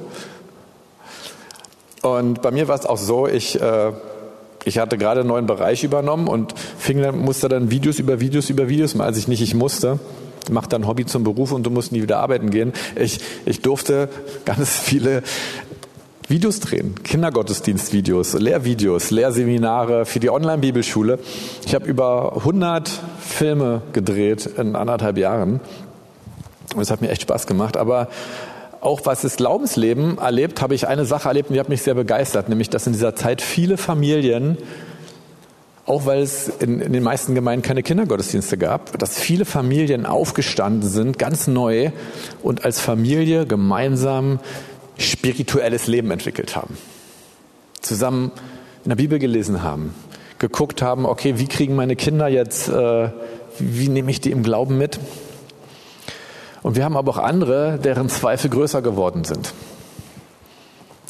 Und 2.01 2.41
bei 2.41 2.51
mir 2.51 2.67
war 2.67 2.75
es 2.75 2.85
auch 2.85 2.97
so, 2.97 3.27
ich, 3.27 3.59
äh, 3.61 3.91
ich 4.63 4.79
hatte 4.79 4.97
gerade 4.97 5.21
einen 5.21 5.29
neuen 5.29 5.45
Bereich 5.45 5.83
übernommen 5.83 6.27
und 6.27 6.53
fing 6.57 7.01
dann, 7.01 7.17
musste 7.17 7.49
dann 7.49 7.71
Videos 7.71 7.99
über 7.99 8.19
Videos 8.19 8.49
über 8.49 8.69
Videos 8.69 8.95
machen, 8.95 9.07
als 9.07 9.17
ich 9.17 9.27
nicht 9.27 9.41
ich 9.41 9.55
musste. 9.55 9.99
Mach 10.49 10.67
dann 10.67 10.87
Hobby 10.87 11.05
zum 11.05 11.25
Beruf 11.25 11.51
und 11.51 11.63
du 11.63 11.69
musst 11.69 11.91
nie 11.91 12.01
wieder 12.01 12.19
arbeiten 12.19 12.51
gehen. 12.51 12.71
Ich, 12.95 13.19
ich 13.45 13.61
durfte 13.61 14.07
ganz 14.45 14.69
viele 14.79 15.23
Videos 16.29 16.59
drehen, 16.59 17.01
Kindergottesdienstvideos, 17.03 18.33
Lehrvideos, 18.33 19.11
Lehrseminare 19.11 20.05
für 20.05 20.19
die 20.19 20.29
Online-Bibelschule. 20.29 21.19
Ich 21.65 21.73
habe 21.73 21.87
über 21.87 22.35
100 22.35 22.91
Filme 23.21 23.81
gedreht 23.93 24.45
in 24.57 24.75
anderthalb 24.75 25.17
Jahren. 25.17 25.61
Und 26.75 26.81
es 26.81 26.91
hat 26.91 27.01
mir 27.01 27.11
echt 27.11 27.21
Spaß 27.21 27.47
gemacht. 27.47 27.77
Aber 27.77 28.09
auch 28.81 29.01
was 29.05 29.21
das 29.21 29.37
Glaubensleben 29.37 30.17
erlebt, 30.17 30.61
habe 30.61 30.75
ich 30.75 30.89
eine 30.89 31.05
Sache 31.05 31.29
erlebt 31.29 31.49
und 31.49 31.53
die 31.53 31.61
hat 31.61 31.69
mich 31.69 31.81
sehr 31.81 31.93
begeistert, 31.93 32.49
nämlich 32.49 32.69
dass 32.69 32.85
in 32.87 32.91
dieser 32.91 33.15
Zeit 33.15 33.41
viele 33.41 33.77
Familien, 33.77 34.57
auch 35.85 36.05
weil 36.05 36.21
es 36.21 36.49
in, 36.59 36.81
in 36.81 36.91
den 36.91 37.03
meisten 37.03 37.35
Gemeinden 37.35 37.63
keine 37.63 37.83
Kindergottesdienste 37.83 38.57
gab, 38.57 38.99
dass 38.99 39.17
viele 39.17 39.45
Familien 39.45 40.05
aufgestanden 40.05 40.89
sind, 40.89 41.17
ganz 41.17 41.47
neu 41.47 41.91
und 42.43 42.65
als 42.65 42.81
Familie 42.81 43.45
gemeinsam 43.45 44.39
spirituelles 44.97 45.87
Leben 45.87 46.11
entwickelt 46.11 46.55
haben. 46.55 46.77
Zusammen 47.81 48.31
in 48.83 48.89
der 48.89 48.95
Bibel 48.95 49.19
gelesen 49.19 49.63
haben, 49.63 49.93
geguckt 50.39 50.81
haben, 50.81 51.05
okay, 51.05 51.37
wie 51.37 51.47
kriegen 51.47 51.75
meine 51.75 51.95
Kinder 51.95 52.27
jetzt, 52.27 52.69
äh, 52.69 53.09
wie 53.59 53.89
nehme 53.89 54.11
ich 54.11 54.21
die 54.21 54.31
im 54.31 54.43
Glauben 54.43 54.77
mit? 54.77 54.99
Und 56.63 56.75
wir 56.75 56.83
haben 56.83 56.97
aber 56.97 57.11
auch 57.11 57.17
andere, 57.17 57.79
deren 57.81 58.09
Zweifel 58.09 58.49
größer 58.49 58.81
geworden 58.81 59.23
sind. 59.23 59.53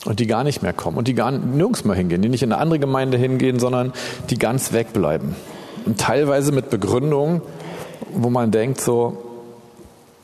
Und 0.06 0.20
die 0.20 0.28
gar 0.28 0.44
nicht 0.44 0.62
mehr 0.62 0.74
kommen 0.74 0.98
und 0.98 1.08
die 1.08 1.16
gar 1.16 1.32
nirgends 1.32 1.84
mehr 1.84 1.96
hingehen, 1.96 2.22
die 2.22 2.30
nicht 2.30 2.44
in 2.44 2.54
eine 2.54 2.62
andere 2.62 2.80
Gemeinde 2.80 3.18
hingehen, 3.18 3.60
sondern 3.60 3.92
die 4.30 4.38
ganz 4.38 4.72
wegbleiben. 4.72 5.36
Und 5.86 6.00
teilweise 6.00 6.52
mit 6.52 6.70
Begründungen, 6.70 7.42
wo 8.14 8.30
man 8.30 8.52
denkt 8.52 8.80
so, 8.80 9.18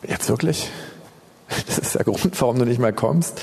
jetzt 0.07 0.29
wirklich? 0.29 0.69
Das 1.67 1.77
ist 1.77 1.95
der 1.95 2.03
Grund, 2.03 2.39
warum 2.41 2.59
du 2.59 2.65
nicht 2.65 2.79
mehr 2.79 2.93
kommst. 2.93 3.39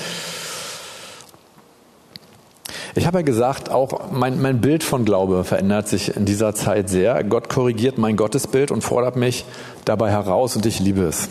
Ich 2.93 3.07
habe 3.07 3.19
ja 3.19 3.21
gesagt, 3.21 3.69
auch 3.69 4.11
mein, 4.11 4.41
mein 4.41 4.59
Bild 4.59 4.83
von 4.83 5.05
Glaube 5.05 5.45
verändert 5.45 5.87
sich 5.87 6.15
in 6.15 6.25
dieser 6.25 6.53
Zeit 6.53 6.89
sehr. 6.89 7.23
Gott 7.23 7.47
korrigiert 7.47 7.97
mein 7.97 8.17
Gottesbild 8.17 8.69
und 8.69 8.81
fordert 8.81 9.15
mich 9.15 9.45
dabei 9.85 10.11
heraus 10.11 10.57
und 10.57 10.65
ich 10.65 10.79
liebe 10.81 11.03
es. 11.03 11.29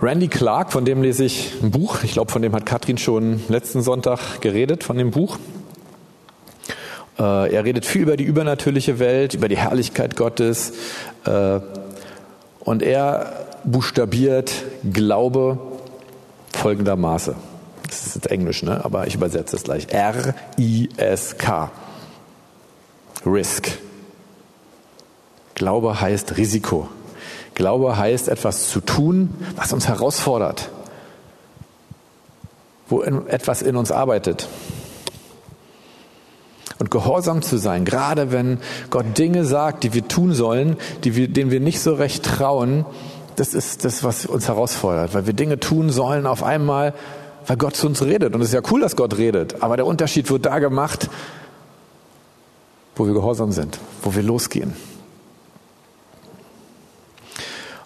Randy 0.00 0.28
Clark, 0.28 0.70
von 0.70 0.84
dem 0.84 1.02
lese 1.02 1.24
ich 1.24 1.54
ein 1.60 1.72
Buch. 1.72 2.04
Ich 2.04 2.12
glaube, 2.12 2.30
von 2.30 2.40
dem 2.40 2.54
hat 2.54 2.66
Katrin 2.66 2.98
schon 2.98 3.42
letzten 3.48 3.82
Sonntag 3.82 4.40
geredet, 4.40 4.84
von 4.84 4.96
dem 4.96 5.10
Buch. 5.10 5.38
Äh, 7.18 7.52
er 7.52 7.64
redet 7.64 7.84
viel 7.84 8.02
über 8.02 8.16
die 8.16 8.22
übernatürliche 8.22 9.00
Welt, 9.00 9.34
über 9.34 9.48
die 9.48 9.56
Herrlichkeit 9.56 10.14
Gottes. 10.14 10.72
Äh, 11.24 11.58
und 12.60 12.84
er 12.84 13.47
buchstabiert 13.70 14.52
Glaube 14.92 15.58
folgendermaßen. 16.54 17.34
Das 17.86 18.06
ist 18.06 18.14
jetzt 18.16 18.30
Englisch, 18.30 18.62
ne? 18.62 18.84
aber 18.84 19.06
ich 19.06 19.14
übersetze 19.14 19.56
es 19.56 19.62
gleich. 19.62 19.88
R-I-S-K. 19.90 21.70
Risk. 23.24 23.70
Glaube 25.54 26.00
heißt 26.00 26.36
Risiko. 26.36 26.88
Glaube 27.54 27.96
heißt 27.96 28.28
etwas 28.28 28.68
zu 28.68 28.80
tun, 28.80 29.34
was 29.56 29.72
uns 29.72 29.88
herausfordert, 29.88 30.70
wo 32.88 33.02
etwas 33.02 33.62
in 33.62 33.74
uns 33.74 33.90
arbeitet. 33.90 34.48
Und 36.78 36.92
gehorsam 36.92 37.42
zu 37.42 37.56
sein, 37.56 37.84
gerade 37.84 38.30
wenn 38.30 38.58
Gott 38.90 39.18
Dinge 39.18 39.44
sagt, 39.44 39.82
die 39.82 39.94
wir 39.94 40.06
tun 40.06 40.32
sollen, 40.32 40.76
die 41.02 41.16
wir, 41.16 41.26
denen 41.26 41.50
wir 41.50 41.58
nicht 41.58 41.80
so 41.80 41.94
recht 41.94 42.24
trauen, 42.24 42.86
das 43.38 43.54
ist 43.54 43.84
das, 43.84 44.02
was 44.02 44.26
uns 44.26 44.48
herausfordert, 44.48 45.14
weil 45.14 45.26
wir 45.26 45.32
Dinge 45.32 45.60
tun 45.60 45.90
sollen 45.90 46.26
auf 46.26 46.42
einmal, 46.42 46.94
weil 47.46 47.56
Gott 47.56 47.76
zu 47.76 47.86
uns 47.86 48.02
redet. 48.02 48.34
Und 48.34 48.40
es 48.40 48.48
ist 48.48 48.54
ja 48.54 48.62
cool, 48.70 48.80
dass 48.80 48.96
Gott 48.96 49.16
redet, 49.16 49.62
aber 49.62 49.76
der 49.76 49.86
Unterschied 49.86 50.30
wird 50.30 50.46
da 50.46 50.58
gemacht, 50.58 51.08
wo 52.96 53.06
wir 53.06 53.14
gehorsam 53.14 53.52
sind, 53.52 53.78
wo 54.02 54.14
wir 54.14 54.22
losgehen. 54.22 54.74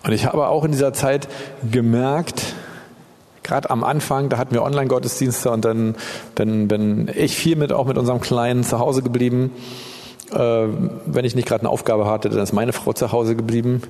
Und 0.04 0.12
ich 0.12 0.26
habe 0.26 0.48
auch 0.48 0.64
in 0.64 0.72
dieser 0.72 0.92
Zeit 0.92 1.28
gemerkt, 1.70 2.42
gerade 3.42 3.70
am 3.70 3.84
Anfang, 3.84 4.30
da 4.30 4.38
hatten 4.38 4.54
wir 4.54 4.62
Online-Gottesdienste 4.62 5.50
und 5.50 5.64
dann 5.64 5.94
bin, 6.34 6.66
bin 6.68 7.10
ich 7.14 7.36
viel 7.36 7.56
mit 7.56 7.72
auch 7.72 7.86
mit 7.86 7.98
unserem 7.98 8.20
Kleinen 8.20 8.64
zu 8.64 8.78
Hause 8.78 9.02
geblieben. 9.02 9.52
Äh, 10.32 10.66
wenn 11.06 11.24
ich 11.24 11.36
nicht 11.36 11.46
gerade 11.46 11.60
eine 11.60 11.68
Aufgabe 11.68 12.06
hatte, 12.06 12.30
dann 12.30 12.40
ist 12.40 12.52
meine 12.52 12.72
Frau 12.72 12.92
zu 12.94 13.12
Hause 13.12 13.36
geblieben. 13.36 13.82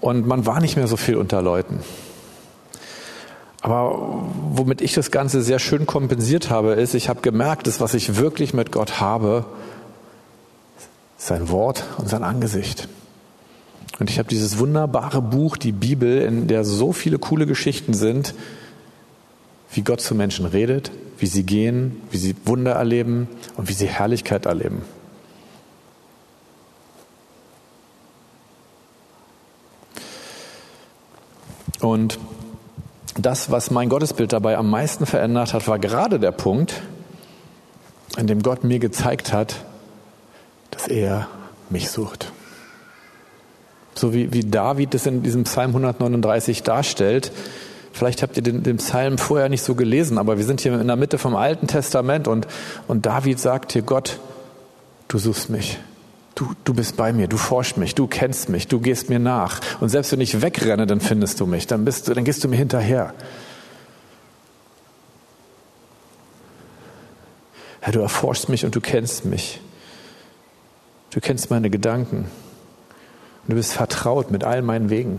Und 0.00 0.26
man 0.26 0.46
war 0.46 0.60
nicht 0.60 0.76
mehr 0.76 0.86
so 0.86 0.96
viel 0.96 1.16
unter 1.16 1.42
Leuten. 1.42 1.80
Aber 3.60 4.22
womit 4.50 4.80
ich 4.80 4.94
das 4.94 5.10
Ganze 5.10 5.42
sehr 5.42 5.58
schön 5.58 5.86
kompensiert 5.86 6.50
habe, 6.50 6.74
ist, 6.74 6.94
ich 6.94 7.08
habe 7.08 7.20
gemerkt, 7.20 7.66
dass 7.66 7.80
was 7.80 7.94
ich 7.94 8.16
wirklich 8.16 8.54
mit 8.54 8.70
Gott 8.70 9.00
habe, 9.00 9.44
sein 11.16 11.48
Wort 11.48 11.84
und 11.98 12.08
sein 12.08 12.22
Angesicht. 12.22 12.88
Und 13.98 14.10
ich 14.10 14.18
habe 14.20 14.28
dieses 14.28 14.58
wunderbare 14.58 15.20
Buch, 15.20 15.56
die 15.56 15.72
Bibel, 15.72 16.22
in 16.22 16.46
der 16.46 16.64
so 16.64 16.92
viele 16.92 17.18
coole 17.18 17.46
Geschichten 17.46 17.94
sind, 17.94 18.34
wie 19.72 19.82
Gott 19.82 20.00
zu 20.00 20.14
Menschen 20.14 20.46
redet, 20.46 20.92
wie 21.18 21.26
sie 21.26 21.42
gehen, 21.42 22.00
wie 22.12 22.18
sie 22.18 22.36
Wunder 22.44 22.72
erleben 22.72 23.28
und 23.56 23.68
wie 23.68 23.72
sie 23.72 23.88
Herrlichkeit 23.88 24.46
erleben. 24.46 24.82
Und 31.80 32.18
das, 33.16 33.50
was 33.50 33.70
mein 33.70 33.88
Gottesbild 33.88 34.32
dabei 34.32 34.56
am 34.56 34.70
meisten 34.70 35.06
verändert 35.06 35.54
hat, 35.54 35.66
war 35.68 35.78
gerade 35.78 36.18
der 36.18 36.32
Punkt, 36.32 36.82
in 38.16 38.26
dem 38.26 38.42
Gott 38.42 38.64
mir 38.64 38.78
gezeigt 38.78 39.32
hat, 39.32 39.64
dass 40.70 40.88
er 40.88 41.28
mich 41.70 41.90
sucht. 41.90 42.32
So 43.94 44.14
wie, 44.14 44.32
wie 44.32 44.40
David 44.40 44.94
es 44.94 45.06
in 45.06 45.22
diesem 45.22 45.44
Psalm 45.44 45.70
139 45.70 46.62
darstellt. 46.62 47.32
Vielleicht 47.92 48.22
habt 48.22 48.36
ihr 48.36 48.42
den, 48.42 48.62
den 48.62 48.76
Psalm 48.76 49.18
vorher 49.18 49.48
nicht 49.48 49.62
so 49.62 49.74
gelesen, 49.74 50.18
aber 50.18 50.38
wir 50.38 50.44
sind 50.44 50.60
hier 50.60 50.80
in 50.80 50.86
der 50.86 50.96
Mitte 50.96 51.18
vom 51.18 51.34
Alten 51.34 51.66
Testament 51.66 52.28
und, 52.28 52.46
und 52.86 53.06
David 53.06 53.40
sagt 53.40 53.72
hier, 53.72 53.82
Gott, 53.82 54.20
du 55.08 55.18
suchst 55.18 55.50
mich. 55.50 55.78
Du, 56.38 56.54
du 56.62 56.72
bist 56.72 56.96
bei 56.96 57.12
mir, 57.12 57.26
du 57.26 57.36
forschst 57.36 57.78
mich, 57.78 57.96
du 57.96 58.06
kennst 58.06 58.48
mich, 58.48 58.68
du 58.68 58.78
gehst 58.78 59.10
mir 59.10 59.18
nach. 59.18 59.60
Und 59.80 59.88
selbst 59.88 60.12
wenn 60.12 60.20
ich 60.20 60.40
wegrenne, 60.40 60.86
dann 60.86 61.00
findest 61.00 61.40
du 61.40 61.46
mich, 61.46 61.66
dann, 61.66 61.84
bist 61.84 62.06
du, 62.06 62.14
dann 62.14 62.22
gehst 62.22 62.44
du 62.44 62.48
mir 62.48 62.54
hinterher. 62.54 63.12
Herr, 67.80 67.92
du 67.92 67.98
erforschst 67.98 68.48
mich 68.48 68.64
und 68.64 68.76
du 68.76 68.80
kennst 68.80 69.24
mich. 69.24 69.60
Du 71.10 71.18
kennst 71.18 71.50
meine 71.50 71.70
Gedanken. 71.70 72.18
Und 72.18 73.48
du 73.48 73.56
bist 73.56 73.72
vertraut 73.72 74.30
mit 74.30 74.44
all 74.44 74.62
meinen 74.62 74.90
Wegen. 74.90 75.18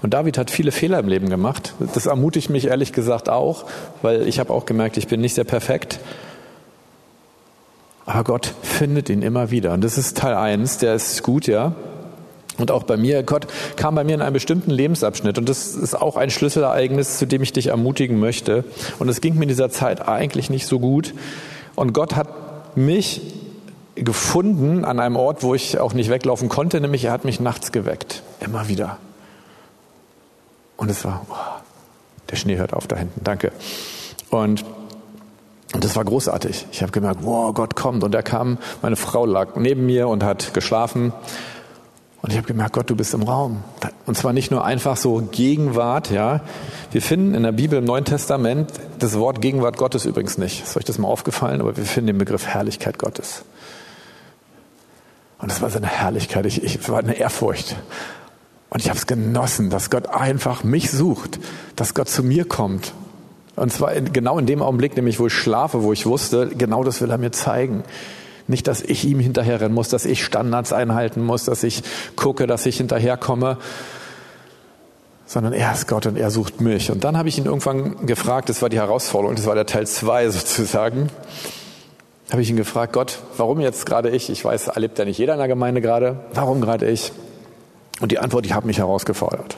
Und 0.00 0.14
David 0.14 0.38
hat 0.38 0.50
viele 0.50 0.72
Fehler 0.72 1.00
im 1.00 1.08
Leben 1.08 1.28
gemacht. 1.28 1.74
Das 1.92 2.06
ermutigt 2.06 2.48
mich 2.48 2.68
ehrlich 2.68 2.94
gesagt 2.94 3.28
auch, 3.28 3.66
weil 4.00 4.26
ich 4.26 4.38
habe 4.38 4.54
auch 4.54 4.64
gemerkt, 4.64 4.96
ich 4.96 5.06
bin 5.06 5.20
nicht 5.20 5.34
sehr 5.34 5.44
perfekt. 5.44 6.00
Aber 8.08 8.24
Gott 8.24 8.54
findet 8.62 9.10
ihn 9.10 9.20
immer 9.20 9.50
wieder. 9.50 9.74
Und 9.74 9.84
das 9.84 9.98
ist 9.98 10.16
Teil 10.16 10.34
eins, 10.34 10.78
der 10.78 10.94
ist 10.94 11.22
gut, 11.22 11.46
ja. 11.46 11.74
Und 12.56 12.70
auch 12.70 12.84
bei 12.84 12.96
mir, 12.96 13.22
Gott 13.22 13.46
kam 13.76 13.96
bei 13.96 14.02
mir 14.02 14.14
in 14.14 14.22
einem 14.22 14.32
bestimmten 14.32 14.70
Lebensabschnitt. 14.70 15.36
Und 15.36 15.46
das 15.46 15.74
ist 15.74 15.94
auch 15.94 16.16
ein 16.16 16.30
Schlüsselereignis, 16.30 17.18
zu 17.18 17.26
dem 17.26 17.42
ich 17.42 17.52
dich 17.52 17.66
ermutigen 17.66 18.18
möchte. 18.18 18.64
Und 18.98 19.10
es 19.10 19.20
ging 19.20 19.34
mir 19.34 19.42
in 19.42 19.48
dieser 19.50 19.68
Zeit 19.68 20.08
eigentlich 20.08 20.48
nicht 20.48 20.66
so 20.66 20.80
gut. 20.80 21.12
Und 21.74 21.92
Gott 21.92 22.16
hat 22.16 22.76
mich 22.78 23.20
gefunden 23.94 24.86
an 24.86 25.00
einem 25.00 25.16
Ort, 25.16 25.42
wo 25.42 25.54
ich 25.54 25.78
auch 25.78 25.92
nicht 25.92 26.08
weglaufen 26.08 26.48
konnte, 26.48 26.80
nämlich 26.80 27.04
er 27.04 27.12
hat 27.12 27.26
mich 27.26 27.40
nachts 27.40 27.72
geweckt. 27.72 28.22
Immer 28.40 28.68
wieder. 28.68 28.96
Und 30.78 30.90
es 30.90 31.04
war, 31.04 31.26
oh, 31.28 31.34
der 32.30 32.36
Schnee 32.36 32.56
hört 32.56 32.72
auf 32.72 32.86
da 32.86 32.96
hinten, 32.96 33.20
danke. 33.22 33.52
Und, 34.30 34.64
und 35.74 35.84
das 35.84 35.96
war 35.96 36.04
großartig. 36.04 36.66
Ich 36.72 36.82
habe 36.82 36.92
gemerkt, 36.92 37.20
wow, 37.22 37.52
Gott 37.52 37.76
kommt. 37.76 38.02
Und 38.02 38.14
er 38.14 38.22
kam, 38.22 38.58
meine 38.80 38.96
Frau 38.96 39.26
lag 39.26 39.56
neben 39.56 39.84
mir 39.84 40.08
und 40.08 40.22
hat 40.22 40.54
geschlafen. 40.54 41.12
Und 42.22 42.30
ich 42.30 42.38
habe 42.38 42.48
gemerkt, 42.48 42.72
Gott, 42.72 42.88
du 42.88 42.96
bist 42.96 43.12
im 43.14 43.22
Raum. 43.22 43.62
Und 44.06 44.16
zwar 44.16 44.32
nicht 44.32 44.50
nur 44.50 44.64
einfach 44.64 44.96
so 44.96 45.28
Gegenwart, 45.30 46.10
ja. 46.10 46.40
Wir 46.90 47.02
finden 47.02 47.34
in 47.34 47.42
der 47.42 47.52
Bibel 47.52 47.78
im 47.78 47.84
Neuen 47.84 48.04
Testament 48.04 48.72
das 48.98 49.18
Wort 49.18 49.42
Gegenwart 49.42 49.76
Gottes 49.76 50.06
übrigens 50.06 50.38
nicht. 50.38 50.64
Ist 50.64 50.76
euch 50.76 50.84
das 50.84 50.98
mal 50.98 51.08
aufgefallen? 51.08 51.60
Aber 51.60 51.76
wir 51.76 51.84
finden 51.84 52.08
den 52.08 52.18
Begriff 52.18 52.46
Herrlichkeit 52.46 52.98
Gottes. 52.98 53.44
Und 55.38 55.52
es 55.52 55.60
war 55.60 55.70
so 55.70 55.76
eine 55.76 55.86
Herrlichkeit, 55.86 56.46
ich, 56.46 56.64
ich 56.64 56.88
war 56.88 56.98
eine 56.98 57.14
Ehrfurcht. 57.14 57.76
Und 58.70 58.80
ich 58.80 58.88
habe 58.88 58.98
es 58.98 59.06
genossen, 59.06 59.70
dass 59.70 59.90
Gott 59.90 60.08
einfach 60.08 60.64
mich 60.64 60.90
sucht, 60.90 61.38
dass 61.76 61.94
Gott 61.94 62.08
zu 62.08 62.22
mir 62.22 62.44
kommt. 62.46 62.92
Und 63.58 63.72
zwar 63.72 63.92
in, 63.92 64.12
genau 64.12 64.38
in 64.38 64.46
dem 64.46 64.62
Augenblick, 64.62 64.96
nämlich 64.96 65.18
wo 65.18 65.26
ich 65.26 65.32
schlafe, 65.32 65.82
wo 65.82 65.92
ich 65.92 66.06
wusste, 66.06 66.48
genau 66.48 66.84
das 66.84 67.00
will 67.00 67.10
er 67.10 67.18
mir 67.18 67.32
zeigen. 67.32 67.82
Nicht, 68.46 68.66
dass 68.66 68.80
ich 68.80 69.04
ihm 69.04 69.20
hinterherrennen 69.20 69.74
muss, 69.74 69.88
dass 69.88 70.06
ich 70.06 70.24
Standards 70.24 70.72
einhalten 70.72 71.24
muss, 71.24 71.44
dass 71.44 71.62
ich 71.62 71.82
gucke, 72.16 72.46
dass 72.46 72.64
ich 72.64 72.78
hinterherkomme, 72.78 73.58
sondern 75.26 75.52
er 75.52 75.72
ist 75.72 75.86
Gott 75.86 76.06
und 76.06 76.16
er 76.16 76.30
sucht 76.30 76.60
mich. 76.60 76.90
Und 76.90 77.04
dann 77.04 77.18
habe 77.18 77.28
ich 77.28 77.36
ihn 77.36 77.44
irgendwann 77.44 78.06
gefragt, 78.06 78.48
das 78.48 78.62
war 78.62 78.70
die 78.70 78.78
Herausforderung, 78.78 79.36
das 79.36 79.44
war 79.44 79.54
der 79.54 79.66
Teil 79.66 79.86
zwei 79.86 80.30
sozusagen 80.30 81.10
habe 82.30 82.42
ich 82.42 82.50
ihn 82.50 82.56
gefragt, 82.56 82.92
Gott, 82.92 83.18
warum 83.36 83.60
jetzt 83.60 83.86
gerade 83.86 84.10
ich? 84.10 84.28
Ich 84.28 84.44
weiß, 84.44 84.68
erlebt 84.68 84.98
ja 84.98 85.04
nicht 85.04 85.18
jeder 85.18 85.32
in 85.34 85.38
der 85.38 85.48
Gemeinde 85.48 85.80
gerade. 85.80 86.20
Warum 86.34 86.60
gerade 86.60 86.88
ich? 86.88 87.12
Und 88.00 88.12
die 88.12 88.18
Antwort, 88.18 88.44
die 88.44 88.52
hat 88.54 88.64
mich 88.64 88.78
herausgefordert. 88.78 89.56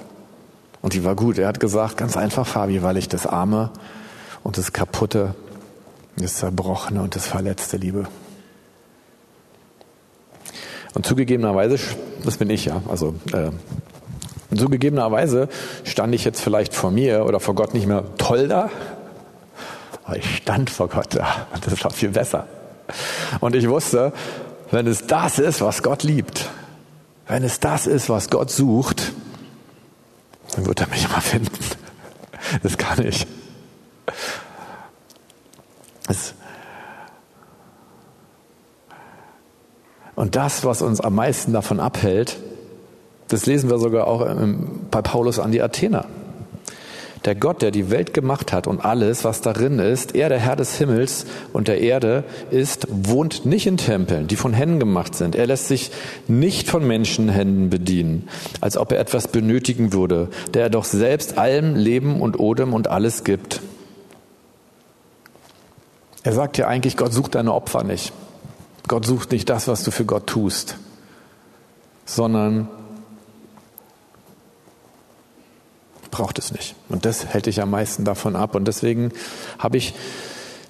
Und 0.90 0.94
die 0.94 1.04
war 1.04 1.14
gut. 1.14 1.38
Er 1.38 1.46
hat 1.46 1.60
gesagt, 1.60 1.98
ganz 1.98 2.16
einfach, 2.16 2.44
Fabi, 2.44 2.82
weil 2.82 2.96
ich 2.96 3.08
das 3.08 3.24
Arme 3.24 3.70
und 4.42 4.58
das 4.58 4.72
Kaputte, 4.72 5.36
das 6.16 6.34
Zerbrochene 6.34 7.00
und 7.00 7.14
das 7.14 7.28
Verletzte 7.28 7.76
liebe. 7.76 8.08
Und 10.94 11.06
zugegebenerweise, 11.06 11.78
das 12.24 12.38
bin 12.38 12.50
ich 12.50 12.64
ja, 12.64 12.82
also 12.88 13.14
äh, 13.32 13.52
zugegebenerweise 14.56 15.48
stand 15.84 16.12
ich 16.12 16.24
jetzt 16.24 16.40
vielleicht 16.40 16.74
vor 16.74 16.90
mir 16.90 17.24
oder 17.24 17.38
vor 17.38 17.54
Gott 17.54 17.72
nicht 17.72 17.86
mehr 17.86 18.02
toll 18.18 18.48
da, 18.48 18.68
aber 20.02 20.16
ich 20.16 20.38
stand 20.38 20.70
vor 20.70 20.88
Gott 20.88 21.14
da. 21.14 21.46
Und 21.54 21.64
das 21.68 21.84
war 21.84 21.92
viel 21.92 22.10
besser. 22.10 22.48
Und 23.38 23.54
ich 23.54 23.68
wusste, 23.68 24.12
wenn 24.72 24.88
es 24.88 25.06
das 25.06 25.38
ist, 25.38 25.60
was 25.60 25.84
Gott 25.84 26.02
liebt, 26.02 26.50
wenn 27.28 27.44
es 27.44 27.60
das 27.60 27.86
ist, 27.86 28.10
was 28.10 28.28
Gott 28.28 28.50
sucht, 28.50 29.09
dann 30.54 30.66
wird 30.66 30.80
er 30.80 30.88
mich 30.88 31.04
immer 31.04 31.20
finden. 31.20 31.58
Das 32.62 32.76
kann 32.78 33.04
ich. 33.04 33.26
Das 36.06 36.34
Und 40.20 40.36
das, 40.36 40.66
was 40.66 40.82
uns 40.82 41.00
am 41.00 41.14
meisten 41.14 41.54
davon 41.54 41.80
abhält, 41.80 42.36
das 43.28 43.46
lesen 43.46 43.70
wir 43.70 43.78
sogar 43.78 44.06
auch 44.06 44.26
bei 44.90 45.00
Paulus 45.00 45.38
an 45.38 45.50
die 45.50 45.62
Athener. 45.62 46.04
Der 47.24 47.34
Gott, 47.34 47.60
der 47.60 47.70
die 47.70 47.90
Welt 47.90 48.14
gemacht 48.14 48.52
hat 48.52 48.66
und 48.66 48.82
alles, 48.82 49.24
was 49.24 49.42
darin 49.42 49.78
ist, 49.78 50.14
er, 50.14 50.30
der 50.30 50.38
Herr 50.38 50.56
des 50.56 50.78
Himmels 50.78 51.26
und 51.52 51.68
der 51.68 51.80
Erde 51.80 52.24
ist, 52.50 52.86
wohnt 52.88 53.44
nicht 53.44 53.66
in 53.66 53.76
Tempeln, 53.76 54.26
die 54.26 54.36
von 54.36 54.54
Händen 54.54 54.80
gemacht 54.80 55.14
sind. 55.14 55.34
Er 55.36 55.46
lässt 55.46 55.68
sich 55.68 55.90
nicht 56.28 56.68
von 56.68 56.86
Menschenhänden 56.86 57.68
bedienen, 57.68 58.28
als 58.62 58.78
ob 58.78 58.92
er 58.92 59.00
etwas 59.00 59.28
benötigen 59.28 59.92
würde, 59.92 60.28
der 60.54 60.62
er 60.62 60.70
doch 60.70 60.84
selbst 60.84 61.36
allem 61.36 61.74
Leben 61.74 62.22
und 62.22 62.38
Odem 62.38 62.72
und 62.72 62.88
alles 62.88 63.22
gibt. 63.22 63.60
Er 66.22 66.32
sagt 66.32 66.56
ja 66.56 66.68
eigentlich, 66.68 66.96
Gott 66.96 67.12
sucht 67.12 67.34
deine 67.34 67.52
Opfer 67.52 67.84
nicht. 67.84 68.12
Gott 68.88 69.06
sucht 69.06 69.30
nicht 69.32 69.48
das, 69.48 69.68
was 69.68 69.84
du 69.84 69.90
für 69.90 70.04
Gott 70.04 70.26
tust, 70.26 70.76
sondern 72.04 72.68
braucht 76.10 76.38
es 76.38 76.52
nicht. 76.52 76.74
Und 76.88 77.04
das 77.04 77.26
hält 77.26 77.46
dich 77.46 77.60
am 77.60 77.70
meisten 77.70 78.04
davon 78.04 78.36
ab. 78.36 78.54
Und 78.54 78.66
deswegen 78.66 79.12
habe 79.58 79.76
ich 79.76 79.94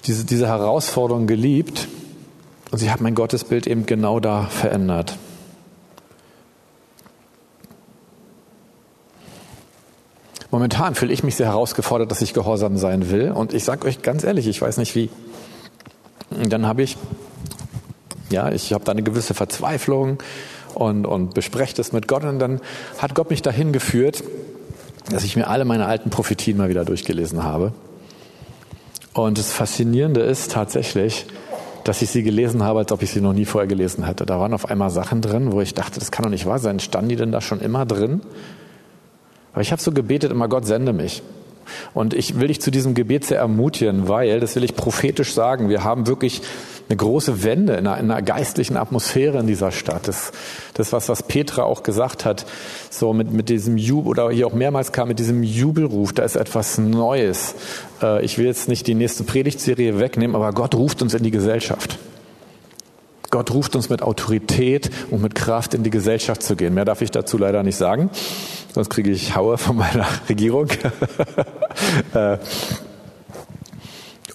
diese, 0.06 0.24
diese 0.24 0.46
Herausforderung 0.48 1.26
geliebt 1.26 1.88
und 2.70 2.78
sie 2.78 2.90
hat 2.90 3.00
mein 3.00 3.14
Gottesbild 3.14 3.66
eben 3.66 3.86
genau 3.86 4.20
da 4.20 4.44
verändert. 4.44 5.16
Momentan 10.50 10.94
fühle 10.94 11.12
ich 11.12 11.22
mich 11.22 11.36
sehr 11.36 11.46
herausgefordert, 11.46 12.10
dass 12.10 12.22
ich 12.22 12.34
gehorsam 12.34 12.76
sein 12.76 13.10
will. 13.10 13.30
Und 13.30 13.54
ich 13.54 13.64
sage 13.64 13.86
euch 13.86 14.02
ganz 14.02 14.24
ehrlich, 14.24 14.48
ich 14.48 14.60
weiß 14.60 14.78
nicht 14.78 14.94
wie. 14.94 15.10
Und 16.30 16.52
dann 16.52 16.66
habe 16.66 16.82
ich 16.82 16.96
Ja, 18.30 18.50
ich 18.52 18.72
habe 18.72 18.84
da 18.84 18.92
eine 18.92 19.02
gewisse 19.02 19.34
Verzweiflung 19.34 20.22
und, 20.74 21.04
und 21.04 21.34
bespreche 21.34 21.74
das 21.74 21.92
mit 21.92 22.06
Gott 22.06 22.22
und 22.22 22.38
dann 22.38 22.60
hat 22.98 23.16
Gott 23.16 23.28
mich 23.30 23.42
dahin 23.42 23.72
geführt, 23.72 24.22
dass 25.08 25.24
ich 25.24 25.36
mir 25.36 25.48
alle 25.48 25.64
meine 25.64 25.86
alten 25.86 26.10
Prophetien 26.10 26.56
mal 26.56 26.68
wieder 26.68 26.84
durchgelesen 26.84 27.42
habe. 27.42 27.72
Und 29.14 29.38
das 29.38 29.52
Faszinierende 29.52 30.20
ist 30.20 30.52
tatsächlich, 30.52 31.26
dass 31.84 32.02
ich 32.02 32.10
sie 32.10 32.22
gelesen 32.22 32.62
habe, 32.62 32.80
als 32.80 32.92
ob 32.92 33.02
ich 33.02 33.10
sie 33.10 33.20
noch 33.20 33.32
nie 33.32 33.44
vorher 33.44 33.66
gelesen 33.66 34.04
hätte. 34.04 34.26
Da 34.26 34.38
waren 34.38 34.54
auf 34.54 34.70
einmal 34.70 34.90
Sachen 34.90 35.20
drin, 35.20 35.52
wo 35.52 35.60
ich 35.60 35.74
dachte, 35.74 35.98
das 35.98 36.10
kann 36.10 36.24
doch 36.24 36.30
nicht 36.30 36.46
wahr 36.46 36.58
sein. 36.58 36.78
Standen 36.78 37.08
die 37.08 37.16
denn 37.16 37.32
da 37.32 37.40
schon 37.40 37.60
immer 37.60 37.86
drin? 37.86 38.20
Aber 39.52 39.62
ich 39.62 39.72
habe 39.72 39.82
so 39.82 39.90
gebetet, 39.90 40.30
immer 40.30 40.48
Gott 40.48 40.66
sende 40.66 40.92
mich. 40.92 41.22
Und 41.94 42.14
ich 42.14 42.38
will 42.38 42.48
dich 42.48 42.60
zu 42.60 42.70
diesem 42.70 42.94
Gebet 42.94 43.24
sehr 43.24 43.38
ermutigen, 43.38 44.08
weil, 44.08 44.40
das 44.40 44.56
will 44.56 44.64
ich 44.64 44.74
prophetisch 44.74 45.34
sagen, 45.34 45.68
wir 45.68 45.84
haben 45.84 46.06
wirklich 46.06 46.42
eine 46.90 46.96
große 46.96 47.44
Wende 47.44 47.74
in 47.74 47.86
einer, 47.86 47.98
in 47.98 48.10
einer 48.10 48.20
geistlichen 48.20 48.76
Atmosphäre 48.76 49.38
in 49.38 49.46
dieser 49.46 49.70
Stadt. 49.70 50.08
Das, 50.08 50.32
das 50.74 50.92
was, 50.92 51.08
was 51.08 51.22
Petra 51.22 51.62
auch 51.62 51.84
gesagt 51.84 52.24
hat, 52.24 52.46
so 52.90 53.12
mit, 53.12 53.32
mit 53.32 53.48
diesem 53.48 53.76
Jubel, 53.76 54.10
oder 54.10 54.30
hier 54.30 54.48
auch 54.48 54.52
mehrmals 54.52 54.90
kam, 54.90 55.06
mit 55.06 55.20
diesem 55.20 55.44
Jubelruf, 55.44 56.12
da 56.12 56.24
ist 56.24 56.34
etwas 56.34 56.78
Neues. 56.78 57.54
Äh, 58.02 58.24
ich 58.24 58.38
will 58.38 58.46
jetzt 58.46 58.68
nicht 58.68 58.88
die 58.88 58.94
nächste 58.94 59.22
Predigtserie 59.22 60.00
wegnehmen, 60.00 60.34
aber 60.34 60.52
Gott 60.52 60.74
ruft 60.74 61.00
uns 61.00 61.14
in 61.14 61.22
die 61.22 61.30
Gesellschaft. 61.30 61.96
Gott 63.30 63.52
ruft 63.52 63.76
uns 63.76 63.88
mit 63.88 64.02
Autorität 64.02 64.90
und 65.12 65.22
mit 65.22 65.36
Kraft 65.36 65.74
in 65.74 65.84
die 65.84 65.90
Gesellschaft 65.90 66.42
zu 66.42 66.56
gehen. 66.56 66.74
Mehr 66.74 66.84
darf 66.84 67.02
ich 67.02 67.12
dazu 67.12 67.38
leider 67.38 67.62
nicht 67.62 67.76
sagen, 67.76 68.10
sonst 68.74 68.90
kriege 68.90 69.12
ich 69.12 69.36
Haue 69.36 69.58
von 69.58 69.76
meiner 69.76 70.06
Regierung. 70.28 70.66
Äh, 72.12 72.38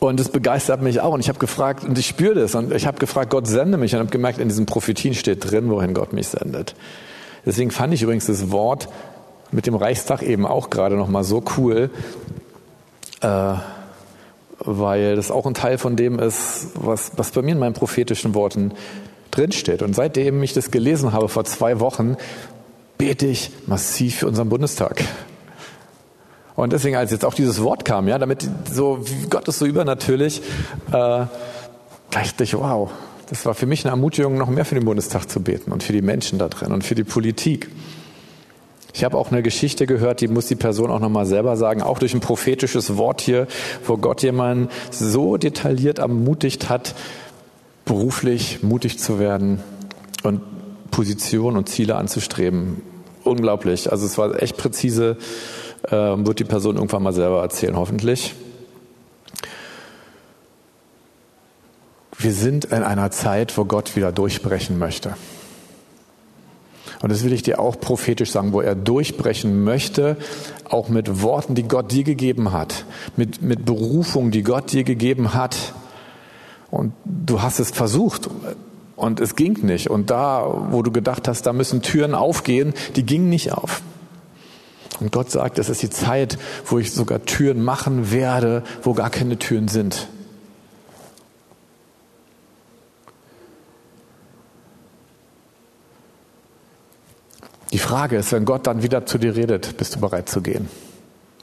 und 0.08 0.20
es 0.20 0.30
begeistert 0.30 0.82
mich 0.82 1.02
auch. 1.02 1.13
Und 1.13 1.20
ich 1.20 1.30
habe 1.30 1.39
gefragt, 1.39 1.84
und 1.84 1.98
ich 1.98 2.08
spüre 2.08 2.36
das, 2.36 2.56
und 2.56 2.74
ich 2.74 2.88
habe 2.88 2.98
gefragt, 2.98 3.30
Gott 3.30 3.48
sende 3.48 3.78
mich. 3.78 3.94
Und 3.94 4.00
habe 4.00 4.10
gemerkt, 4.10 4.39
in 4.39 4.48
diesen 4.48 4.65
Prophetien 4.65 5.13
steht 5.13 5.50
drin, 5.50 5.70
wohin 5.70 5.94
Gott 5.94 6.13
mich 6.13 6.28
sendet. 6.28 6.76
Deswegen 7.46 7.72
fand 7.72 7.94
ich 7.94 8.02
übrigens 8.02 8.26
das 8.26 8.52
Wort 8.52 8.89
mit 9.52 9.68
dem 9.68 9.76
Reichstag 9.76 10.24
eben 10.24 10.46
auch 10.46 10.70
gerade 10.70 10.96
nochmal 10.96 11.24
so 11.24 11.44
cool, 11.58 11.89
äh, 13.22 13.54
weil 14.60 15.15
das 15.15 15.32
auch 15.32 15.46
ein 15.46 15.54
Teil 15.54 15.78
von 15.78 15.96
dem 15.96 16.20
ist, 16.20 16.70
was, 16.74 17.12
was 17.18 17.32
bei 17.32 17.41
mir 17.41 17.52
in 17.52 17.60
meinen 17.60 17.74
prophetischen 17.74 18.34
Worten 18.34 18.72
drinsteht. 19.32 19.82
Und 19.82 19.96
seitdem 19.96 20.41
ich 20.44 20.54
das 20.54 20.72
gelesen 20.72 21.13
habe 21.13 21.30
vor 21.30 21.46
zwei 21.46 21.80
Wochen, 21.80 22.18
bete 22.98 23.28
ich 23.28 23.52
massiv 23.68 24.15
für 24.20 24.28
unseren 24.28 24.50
Bundestag. 24.50 25.04
Und 26.56 26.72
deswegen, 26.72 26.96
als 26.96 27.12
jetzt 27.12 27.26
auch 27.26 27.34
dieses 27.34 27.62
Wort 27.62 27.84
kam, 27.84 28.08
ja, 28.08 28.18
damit 28.18 28.48
so, 28.72 29.04
Gott 29.30 29.48
ist 29.48 29.60
so 29.60 29.65
übernatürlich, 29.65 30.41
äh, 30.89 31.26
dachte 32.12 32.44
ich, 32.44 32.54
wow, 32.58 32.89
das 33.30 33.46
war 33.46 33.54
für 33.56 33.65
mich 33.65 33.84
eine 33.84 33.91
Ermutigung, 33.91 34.38
noch 34.38 34.50
mehr 34.50 34.65
für 34.65 34.76
den 34.76 34.86
Bundestag 34.86 35.30
zu 35.30 35.41
beten 35.41 35.72
und 35.72 35.84
für 35.84 35.94
die 35.94 36.02
Menschen 36.02 36.39
da 36.39 36.48
drin 36.48 36.72
und 36.72 36.84
für 36.84 36.96
die 36.96 37.04
Politik. 37.04 37.70
Ich 38.94 39.04
habe 39.04 39.18
auch 39.18 39.30
eine 39.30 39.44
Geschichte 39.44 39.88
gehört, 39.88 40.22
die 40.22 40.30
muss 40.30 40.46
die 40.46 40.56
Person 40.56 40.89
auch 40.89 41.02
nochmal 41.02 41.26
selber 41.26 41.58
sagen, 41.58 41.82
auch 41.82 42.00
durch 42.00 42.13
ein 42.13 42.22
prophetisches 42.22 42.96
Wort 42.96 43.20
hier, 43.20 43.48
wo 43.86 43.98
Gott 43.98 44.24
jemanden 44.24 44.70
so 44.89 45.36
detailliert 45.36 46.00
ermutigt 46.00 46.70
hat, 46.70 46.96
beruflich 47.84 48.63
mutig 48.63 48.98
zu 48.98 49.20
werden 49.20 49.62
und 50.24 50.41
Position 50.91 51.58
und 51.58 51.68
Ziele 51.68 51.96
anzustreben. 51.96 52.82
Unglaublich. 53.26 53.91
Also 53.91 54.06
es 54.06 54.18
war 54.18 54.41
echt 54.41 54.56
präzise 54.56 55.18
ähm, 55.91 56.26
wird 56.26 56.39
die 56.39 56.43
Person 56.43 56.76
irgendwann 56.76 57.04
mal 57.04 57.13
selber 57.13 57.41
erzählen, 57.41 57.76
hoffentlich. 57.76 58.34
Wir 62.17 62.34
sind 62.34 62.65
in 62.65 62.84
einer 62.84 63.12
Zeit, 63.12 63.58
wo 63.58 63.65
Gott 63.65 63.95
wieder 63.95 64.12
durchbrechen 64.12 64.80
möchte. 64.80 65.15
Und 67.02 67.12
das 67.12 67.24
will 67.24 67.34
ich 67.34 67.43
dir 67.43 67.60
auch 67.60 67.80
prophetisch 67.80 68.32
sagen, 68.32 68.54
wo 68.54 68.62
er 68.62 68.74
durchbrechen 68.74 69.63
möchte, 69.63 70.17
auch 70.69 70.89
mit 70.89 71.21
Worten, 71.21 71.54
die 71.54 71.63
Gott 71.63 71.91
dir 71.91 72.04
gegeben 72.04 72.52
hat, 72.52 72.86
mit, 73.15 73.41
mit 73.41 73.65
Berufung, 73.65 74.32
die 74.32 74.43
Gott 74.43 74.71
dir 74.71 74.84
gegeben 74.84 75.34
hat. 75.34 75.74
Und 76.71 76.93
du 77.04 77.41
hast 77.41 77.60
es 77.60 77.71
versucht 77.71 78.30
und 78.95 79.19
es 79.19 79.36
ging 79.36 79.65
nicht. 79.65 79.89
Und 79.89 80.10
da, 80.10 80.67
wo 80.71 80.82
du 80.82 80.91
gedacht 80.91 81.28
hast, 81.28 81.45
da 81.45 81.54
müssen 81.54 81.82
Türen 81.82 82.15
aufgehen, 82.15 82.74
die 82.95 83.04
gingen 83.04 83.30
nicht 83.30 83.52
auf. 83.52 83.82
Und 84.99 85.12
Gott 85.12 85.31
sagt, 85.31 85.60
es 85.60 85.69
ist 85.69 85.81
die 85.81 85.89
Zeit, 85.89 86.38
wo 86.65 86.79
ich 86.79 86.93
sogar 86.93 87.23
Türen 87.25 87.63
machen 87.63 88.12
werde, 88.12 88.63
wo 88.84 88.93
gar 88.93 89.10
keine 89.10 89.38
Türen 89.38 89.67
sind. 89.67 90.08
Die 97.71 97.79
Frage 97.79 98.15
ist, 98.17 98.31
wenn 98.31 98.45
Gott 98.45 98.67
dann 98.67 98.84
wieder 98.84 99.05
zu 99.05 99.17
dir 99.17 99.36
redet, 99.36 99.75
bist 99.75 99.95
du 99.95 99.99
bereit 99.99 100.29
zu 100.29 100.41
gehen? 100.41 100.69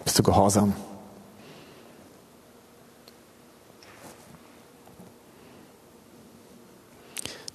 Bist 0.04 0.18
du 0.18 0.22
gehorsam? 0.22 0.72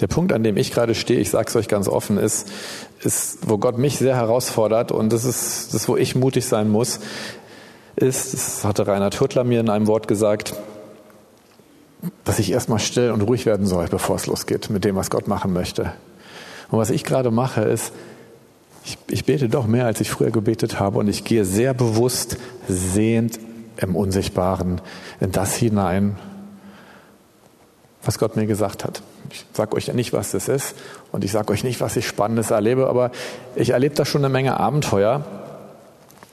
Der 0.08 0.15
Punkt, 0.15 0.32
an 0.32 0.43
dem 0.43 0.56
ich 0.56 0.72
gerade 0.72 0.96
stehe, 0.96 1.20
ich 1.20 1.30
sage 1.30 1.50
es 1.50 1.56
euch 1.56 1.67
ganz 1.67 1.89
offen, 1.89 2.17
ist, 2.17 2.50
ist, 3.04 3.39
wo 3.48 3.58
Gott 3.58 3.78
mich 3.78 3.98
sehr 3.98 4.15
herausfordert 4.15 4.91
und 4.91 5.12
das 5.12 5.26
ist 5.26 5.74
das, 5.74 5.89
wo 5.89 5.98
ich 5.98 6.15
mutig 6.15 6.46
sein 6.46 6.70
muss, 6.70 7.02
ist, 7.98 8.34
das 8.34 8.63
hatte 8.63 8.88
Reinhard 8.88 9.20
Hürtler 9.20 9.43
mir 9.43 9.60
in 9.60 9.70
einem 9.70 9.88
Wort 9.88 10.08
gesagt, 10.08 10.54
dass 12.24 12.39
ich 12.39 12.52
erstmal 12.52 12.80
still 12.80 13.12
und 13.12 13.22
ruhig 13.22 13.46
werden 13.46 13.65
soll, 13.65 13.88
bevor 13.88 14.15
es 14.15 14.28
losgeht 14.28 14.70
mit 14.70 14.86
dem, 14.86 14.96
was 14.96 15.10
Gott 15.10 15.28
machen 15.28 15.52
möchte. 15.52 15.91
Und 16.70 16.80
was 16.80 16.89
ich 16.89 17.04
gerade 17.04 17.32
mache, 17.32 17.62
ist, 17.62 17.91
ich, 18.86 18.98
ich 19.10 19.26
bete 19.26 19.50
doch 19.50 19.67
mehr, 19.67 19.88
als 19.88 20.00
ich 20.00 20.10
früher 20.10 20.32
gebetet 20.32 20.80
habe 20.80 21.00
und 21.00 21.10
ich 21.10 21.26
gehe 21.26 21.43
sehr 21.43 21.74
bewusst, 21.74 22.38
sehend 22.70 23.39
im 23.76 23.96
Unsichtbaren 23.96 24.80
in 25.20 25.34
das 25.34 25.56
hinein, 25.56 26.15
was 28.08 28.17
Gott 28.17 28.38
mir 28.38 28.48
gesagt 28.48 28.86
hat. 28.86 29.02
Ich 29.32 29.46
sage 29.54 29.76
euch 29.76 29.88
ja 29.88 29.93
nicht, 29.93 30.13
was 30.13 30.32
das 30.32 30.48
ist 30.48 30.76
und 31.12 31.26
ich 31.26 31.32
sage 31.32 31.52
euch 31.52 31.63
nicht, 31.63 31.82
was 31.82 31.98
ich 31.98 32.08
Spannendes 32.08 32.52
erlebe, 32.52 32.88
aber 32.88 33.12
ich 33.56 33.72
erlebe 33.72 33.96
da 33.96 34.06
schon 34.06 34.24
eine 34.24 34.32
Menge 34.32 34.60
Abenteuer. 34.60 35.26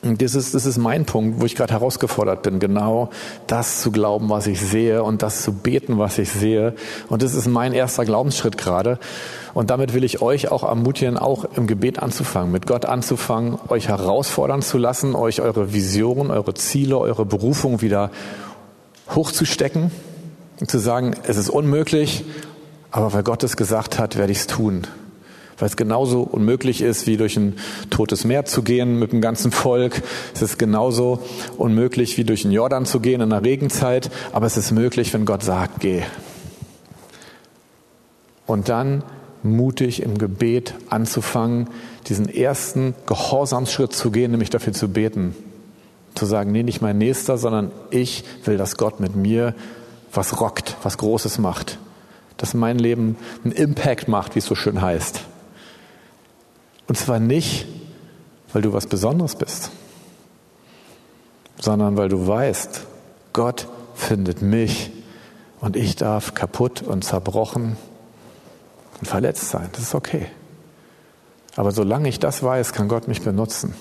Und 0.03 0.21
das 0.21 0.35
ist, 0.35 0.55
das 0.55 0.67
ist 0.67 0.77
mein 0.77 1.07
Punkt, 1.07 1.41
wo 1.41 1.47
ich 1.47 1.57
gerade 1.57 1.73
herausgefordert 1.73 2.43
bin, 2.43 2.61
genau 2.61 3.09
das 3.47 3.81
zu 3.81 3.91
glauben, 3.91 4.29
was 4.29 4.47
ich 4.47 4.61
sehe 4.61 5.03
und 5.03 5.23
das 5.23 5.43
zu 5.43 5.53
beten, 5.53 5.99
was 5.99 6.19
ich 6.19 6.31
sehe. 6.31 6.75
Und 7.09 7.23
das 7.23 7.35
ist 7.35 7.47
mein 7.49 7.73
erster 7.73 8.05
Glaubensschritt 8.05 8.59
gerade. 8.59 8.99
Und 9.55 9.71
damit 9.71 9.95
will 9.95 10.05
ich 10.05 10.21
euch 10.21 10.53
auch 10.53 10.63
ermutigen, 10.63 11.17
auch 11.17 11.47
im 11.57 11.67
Gebet 11.67 12.01
anzufangen, 12.01 12.53
mit 12.53 12.67
Gott 12.67 12.85
anzufangen, 12.85 13.59
euch 13.69 13.89
herausfordern 13.89 14.61
zu 14.61 14.77
lassen, 14.77 15.15
euch 15.15 15.41
eure 15.41 15.73
Vision, 15.73 16.31
eure 16.31 16.53
Ziele, 16.53 16.99
eure 16.99 17.25
Berufung 17.25 17.81
wieder 17.81 18.11
hochzustecken 19.15 19.91
zu 20.67 20.79
sagen, 20.79 21.15
es 21.27 21.37
ist 21.37 21.51
unmöglich, 21.51 22.25
aber 22.91 23.13
weil 23.13 23.23
Gott 23.23 23.43
es 23.43 23.57
gesagt 23.57 23.99
hat, 23.99 24.17
werde 24.17 24.33
ich 24.33 24.39
es 24.39 24.47
tun. 24.47 24.87
Weil 25.59 25.69
es 25.69 25.77
genauso 25.77 26.23
unmöglich 26.23 26.81
ist, 26.81 27.07
wie 27.07 27.17
durch 27.17 27.37
ein 27.37 27.57
totes 27.91 28.25
Meer 28.25 28.45
zu 28.45 28.63
gehen 28.63 28.99
mit 28.99 29.13
dem 29.13 29.21
ganzen 29.21 29.53
Volk. 29.53 30.03
Es 30.35 30.43
ist 30.43 30.59
genauso 30.59 31.21
unmöglich, 31.57 32.19
wie 32.19 32.25
durch 32.25 32.43
den 32.43 32.51
Jordan 32.51 32.87
zu 32.87 33.01
gehen 33.01 33.21
in 33.21 33.31
der 33.31 33.45
Regenzeit. 33.45 34.11
Aber 34.33 34.47
es 34.47 34.57
ist 34.57 34.73
möglich, 34.73 35.15
wenn 35.15 35.27
Gott 35.27 35.43
sagt, 35.45 35.81
geh. 35.81 36.03
Und 38.47 38.69
dann 38.69 39.05
mutig 39.43 40.03
im 40.03 40.19
Gebet 40.19 40.75
anzufangen, 40.89 41.69
diesen 42.09 42.29
ersten 42.29 42.95
Gehorsamsschritt 43.07 43.93
zu 43.93 44.11
gehen, 44.11 44.33
nämlich 44.33 44.51
dafür 44.51 44.73
zu 44.73 44.89
beten. 44.89 45.35
Zu 46.15 46.27
sagen, 46.27 46.53
nee, 46.53 46.63
nicht 46.63 46.83
mein 46.83 46.99
Nächster, 46.99 47.39
sondern 47.39 47.71
ich 47.91 48.25
will, 48.45 48.57
dass 48.57 48.77
Gott 48.77 49.01
mit 49.01 49.15
mir 49.17 49.55
was 50.17 50.41
rockt, 50.41 50.77
was 50.83 50.99
Großes 50.99 51.39
macht. 51.39 51.79
Dass 52.37 52.55
mein 52.55 52.79
Leben 52.79 53.17
einen 53.45 53.53
Impact 53.53 54.09
macht, 54.09 54.35
wie 54.35 54.41
es 54.41 54.47
so 54.47 54.55
schön 54.55 54.81
heißt. 54.81 55.21
Und 56.89 56.97
zwar 56.97 57.19
nicht, 57.19 57.67
weil 58.53 58.63
du 58.63 58.73
was 58.73 58.87
Besonderes 58.87 59.37
bist, 59.37 59.71
sondern 61.61 61.97
weil 61.97 62.09
du 62.09 62.27
weißt, 62.27 62.87
Gott 63.33 63.69
findet 63.95 64.43
mich 64.43 64.91
und 65.61 65.77
ich 65.77 65.97
darf 65.97 66.35
kaputt 66.35 66.83
und 66.83 67.05
zerbrochen 67.05 67.77
und 69.01 69.07
verletzt 69.07 69.49
sein. 69.49 69.69
Das 69.73 69.83
ist 69.83 69.95
okay. 69.95 70.27
Aber 71.57 71.73
solange 71.73 72.09
ich 72.09 72.19
das 72.19 72.43
weiß, 72.43 72.73
kann 72.73 72.89
Gott 72.89 73.09
mich 73.09 73.23
benutzen. 73.23 73.75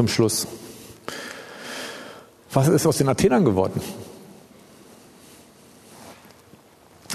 Zum 0.00 0.08
Schluss. 0.08 0.46
Was 2.54 2.68
ist 2.68 2.86
aus 2.86 2.96
den 2.96 3.10
Athenern 3.10 3.44
geworden? 3.44 3.82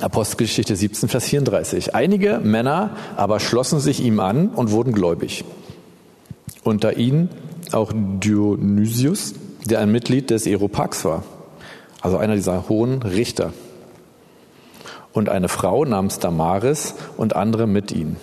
Apostelgeschichte 0.01 0.75
17, 0.75 1.09
Vers 1.09 1.25
34. 1.25 1.95
Einige 1.95 2.37
Männer 2.37 2.95
aber 3.15 3.39
schlossen 3.39 3.79
sich 3.79 4.01
ihm 4.01 4.19
an 4.19 4.49
und 4.49 4.69
wurden 4.69 4.93
gläubig. 4.93 5.45
Unter 6.63 6.95
ihnen 6.95 7.29
auch 7.71 7.91
Dionysius, 7.91 9.33
der 9.63 9.79
ein 9.79 9.91
Mitglied 9.91 10.29
des 10.29 10.45
Aeropax 10.45 11.05
war. 11.05 11.23
also 12.01 12.17
einer 12.17 12.35
dieser 12.35 12.69
hohen 12.69 13.01
Richter. 13.01 13.51
Und 15.11 15.27
eine 15.27 15.49
Frau 15.49 15.85
namens 15.85 16.19
Damaris 16.19 16.93
und 17.17 17.35
andere 17.35 17.65
mit 17.65 17.91
ihnen. 17.91 18.17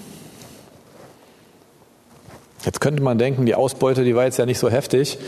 Jetzt 2.64 2.81
könnte 2.81 3.03
man 3.03 3.18
denken, 3.18 3.46
die 3.46 3.55
Ausbeute, 3.55 4.05
die 4.05 4.14
war 4.14 4.25
jetzt 4.25 4.38
ja 4.38 4.46
nicht 4.46 4.59
so 4.59 4.70
heftig. 4.70 5.18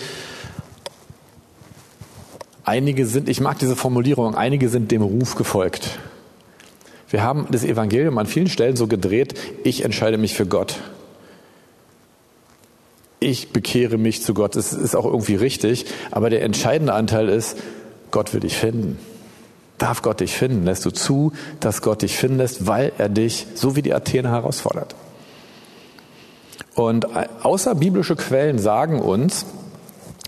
Einige 2.64 3.06
sind, 3.06 3.28
ich 3.28 3.40
mag 3.40 3.58
diese 3.58 3.76
Formulierung, 3.76 4.34
einige 4.34 4.68
sind 4.68 4.90
dem 4.90 5.02
Ruf 5.02 5.34
gefolgt. 5.34 5.98
Wir 7.10 7.22
haben 7.22 7.46
das 7.50 7.64
Evangelium 7.64 8.18
an 8.18 8.26
vielen 8.26 8.48
Stellen 8.48 8.76
so 8.76 8.86
gedreht, 8.86 9.38
ich 9.64 9.84
entscheide 9.84 10.16
mich 10.16 10.34
für 10.34 10.46
Gott. 10.46 10.76
Ich 13.20 13.52
bekehre 13.52 13.98
mich 13.98 14.22
zu 14.22 14.34
Gott. 14.34 14.56
Das 14.56 14.72
ist 14.72 14.94
auch 14.94 15.06
irgendwie 15.06 15.36
richtig, 15.36 15.86
aber 16.10 16.30
der 16.30 16.42
entscheidende 16.42 16.92
Anteil 16.92 17.28
ist, 17.28 17.56
Gott 18.10 18.32
will 18.32 18.40
dich 18.40 18.56
finden. 18.56 18.98
Darf 19.78 20.02
Gott 20.02 20.20
dich 20.20 20.32
finden? 20.32 20.64
Lässt 20.64 20.84
du 20.84 20.90
zu, 20.90 21.32
dass 21.60 21.82
Gott 21.82 22.02
dich 22.02 22.16
finden 22.16 22.38
lässt, 22.38 22.66
weil 22.66 22.92
er 22.96 23.08
dich, 23.08 23.46
so 23.54 23.76
wie 23.76 23.82
die 23.82 23.92
Athener, 23.92 24.30
herausfordert? 24.30 24.94
Und 26.74 27.06
außerbiblische 27.42 28.16
Quellen 28.16 28.58
sagen 28.58 29.00
uns, 29.00 29.46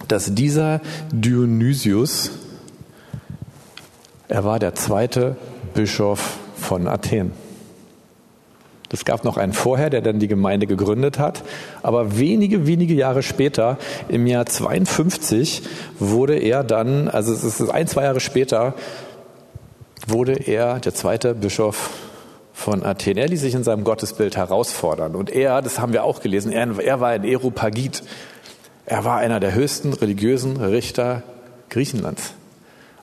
dass 0.09 0.35
dieser 0.35 0.81
Dionysius, 1.13 2.31
er 4.29 4.45
war 4.45 4.59
der 4.59 4.75
zweite 4.75 5.37
Bischof 5.75 6.39
von 6.57 6.87
Athen. 6.87 7.33
Es 8.93 9.05
gab 9.05 9.25
noch 9.25 9.37
einen 9.37 9.53
vorher, 9.53 9.91
der 9.91 10.01
dann 10.01 10.21
die 10.21 10.29
Gemeinde 10.29 10.67
gegründet 10.67 11.19
hat. 11.19 11.43
Aber 11.83 12.19
wenige, 12.19 12.67
wenige 12.67 12.95
Jahre 12.95 13.23
später, 13.23 13.79
im 14.09 14.27
Jahr 14.27 14.47
52, 14.47 15.63
wurde 15.99 16.37
er 16.37 16.63
dann, 16.63 17.09
also 17.09 17.33
es 17.33 17.43
ist 17.43 17.69
ein, 17.69 17.89
zwei 17.89 18.05
Jahre 18.05 18.21
später, 18.21 18.75
wurde 20.07 20.35
er 20.35 20.79
der 20.79 20.95
zweite 20.95 21.35
Bischof 21.35 21.91
von 22.67 22.85
Athen. 22.85 23.17
Er 23.17 23.29
ließ 23.29 23.43
sich 23.43 23.55
in 23.55 23.63
seinem 23.63 23.85
Gottesbild 23.85 24.37
herausfordern. 24.37 25.15
Und 25.15 25.31
er, 25.31 25.63
das 25.63 25.79
haben 25.79 25.93
wir 25.93 26.03
auch 26.03 26.21
gelesen, 26.21 26.51
er, 26.51 26.81
er 26.81 26.99
war 26.99 27.11
ein 27.11 27.23
Eropagit. 27.23 28.03
Er 28.87 29.05
war 29.05 29.19
einer 29.19 29.39
der 29.39 29.55
höchsten 29.55 29.93
religiösen 29.93 30.57
Richter 30.57 31.23
Griechenlands. 31.71 32.35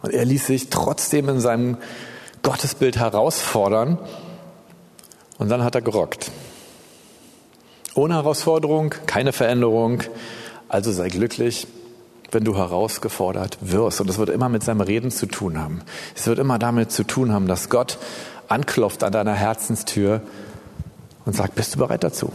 Und 0.02 0.13
er 0.13 0.26
ließ 0.26 0.47
sich 0.47 0.69
trotzdem 0.69 1.30
in 1.30 1.39
seinem 1.39 1.78
Gottesbild 2.41 2.97
herausfordern. 2.97 3.99
Und 5.38 5.47
dann 5.47 5.63
hat 5.63 5.76
er 5.76 5.82
gerockt. 5.82 6.30
Ohne 7.95 8.15
Herausforderung, 8.15 8.93
keine 9.06 9.32
Veränderung. 9.32 10.04
Also 10.67 10.91
sei 10.91 11.08
glücklich, 11.08 11.67
wenn 12.32 12.43
du 12.43 12.58
herausgefordert 12.58 13.60
wirst. 13.62 14.02
Und 14.02 14.10
es 14.10 14.17
wird 14.17 14.28
immer 14.28 14.49
mit 14.49 14.62
seinem 14.62 14.82
Reden 14.82 15.10
zu 15.10 15.26
tun 15.26 15.58
haben. 15.58 15.84
Es 16.17 16.28
wird 16.28 16.39
immer 16.39 16.60
damit 16.60 16.91
zu 16.91 17.06
tun 17.06 17.32
haben, 17.32 17.47
dass 17.47 17.69
Gott 17.69 17.97
anklopft 18.54 19.04
an 19.04 19.12
deiner 19.12 19.34
Herzenstür 19.34 20.22
und 21.26 21.36
sagt, 21.36 21.56
bist 21.56 21.76
du 21.76 21.80
bereit 21.80 22.04
dazu? 22.04 22.32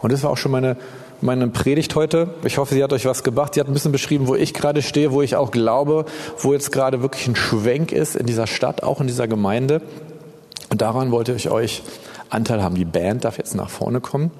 Und 0.00 0.12
das 0.12 0.22
war 0.22 0.30
auch 0.30 0.36
schon 0.36 0.52
meine 0.52 0.76
meine 1.20 1.48
Predigt 1.48 1.94
heute. 1.94 2.34
Ich 2.44 2.58
hoffe, 2.58 2.74
sie 2.74 2.82
hat 2.82 2.92
euch 2.92 3.06
was 3.06 3.24
gebracht. 3.24 3.54
Sie 3.54 3.60
hat 3.60 3.68
ein 3.68 3.72
bisschen 3.72 3.92
beschrieben, 3.92 4.26
wo 4.26 4.34
ich 4.34 4.52
gerade 4.54 4.82
stehe, 4.82 5.12
wo 5.12 5.22
ich 5.22 5.36
auch 5.36 5.50
glaube, 5.50 6.04
wo 6.38 6.52
jetzt 6.52 6.72
gerade 6.72 7.02
wirklich 7.02 7.26
ein 7.26 7.36
Schwenk 7.36 7.92
ist 7.92 8.16
in 8.16 8.26
dieser 8.26 8.46
Stadt, 8.46 8.82
auch 8.82 9.00
in 9.00 9.06
dieser 9.06 9.28
Gemeinde. 9.28 9.80
Und 10.70 10.82
daran 10.82 11.10
wollte 11.10 11.32
ich 11.32 11.50
euch 11.50 11.82
Anteil 12.28 12.62
haben. 12.62 12.74
Die 12.74 12.84
Band 12.84 13.24
darf 13.24 13.38
jetzt 13.38 13.54
nach 13.54 13.70
vorne 13.70 14.00
kommen. 14.00 14.30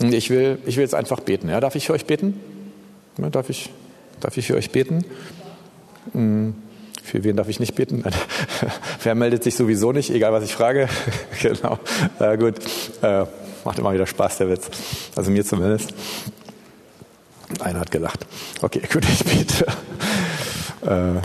Und 0.00 0.14
ich 0.14 0.30
will, 0.30 0.58
ich 0.66 0.76
will 0.76 0.82
jetzt 0.82 0.94
einfach 0.94 1.20
beten. 1.20 1.48
Ja, 1.48 1.60
darf 1.60 1.74
ich 1.74 1.86
für 1.86 1.92
euch 1.92 2.06
beten? 2.06 2.40
Ja, 3.18 3.28
darf, 3.30 3.50
ich, 3.50 3.70
darf 4.20 4.36
ich 4.36 4.46
für 4.46 4.56
euch 4.56 4.70
beten? 4.70 5.04
Hm, 6.12 6.54
für 7.02 7.24
wen 7.24 7.36
darf 7.36 7.48
ich 7.48 7.60
nicht 7.60 7.74
beten? 7.74 8.04
Wer 9.02 9.14
meldet 9.14 9.44
sich 9.44 9.54
sowieso 9.56 9.92
nicht, 9.92 10.10
egal 10.10 10.32
was 10.32 10.44
ich 10.44 10.54
frage? 10.54 10.88
genau. 11.42 11.78
Äh, 12.18 12.36
gut. 12.36 12.56
Äh, 13.02 13.26
Macht 13.64 13.78
immer 13.78 13.92
wieder 13.92 14.06
Spaß, 14.06 14.38
der 14.38 14.48
Witz. 14.48 14.70
Also 15.14 15.30
mir 15.30 15.44
zumindest. 15.44 15.92
Einer 17.60 17.80
hat 17.80 17.90
gelacht. 17.90 18.26
Okay, 18.62 18.82
gut, 18.92 19.04
ich 19.04 19.24
bete. 19.24 19.66
Äh, 20.80 21.20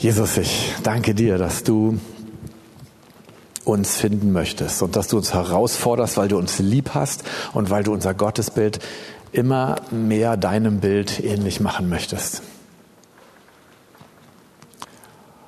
Jesus, 0.00 0.36
ich 0.38 0.72
danke 0.82 1.14
dir, 1.14 1.38
dass 1.38 1.62
du 1.62 2.00
uns 3.64 3.96
finden 3.96 4.32
möchtest 4.32 4.82
und 4.82 4.96
dass 4.96 5.06
du 5.06 5.16
uns 5.16 5.32
herausforderst, 5.32 6.16
weil 6.16 6.26
du 6.26 6.36
uns 6.36 6.58
lieb 6.58 6.90
hast 6.94 7.22
und 7.52 7.70
weil 7.70 7.84
du 7.84 7.92
unser 7.92 8.12
Gottesbild 8.12 8.80
immer 9.34 9.76
mehr 9.90 10.36
deinem 10.36 10.80
Bild 10.80 11.22
ähnlich 11.22 11.60
machen 11.60 11.88
möchtest. 11.88 12.42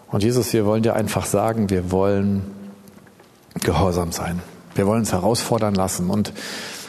Und 0.08 0.22
Jesus, 0.22 0.52
wir 0.52 0.66
wollen 0.66 0.82
dir 0.82 0.94
einfach 0.94 1.26
sagen, 1.26 1.70
wir 1.70 1.90
wollen 1.90 2.42
gehorsam 3.62 4.12
sein. 4.12 4.40
Wir 4.74 4.86
wollen 4.86 5.00
uns 5.00 5.12
herausfordern 5.12 5.74
lassen 5.74 6.10
und 6.10 6.32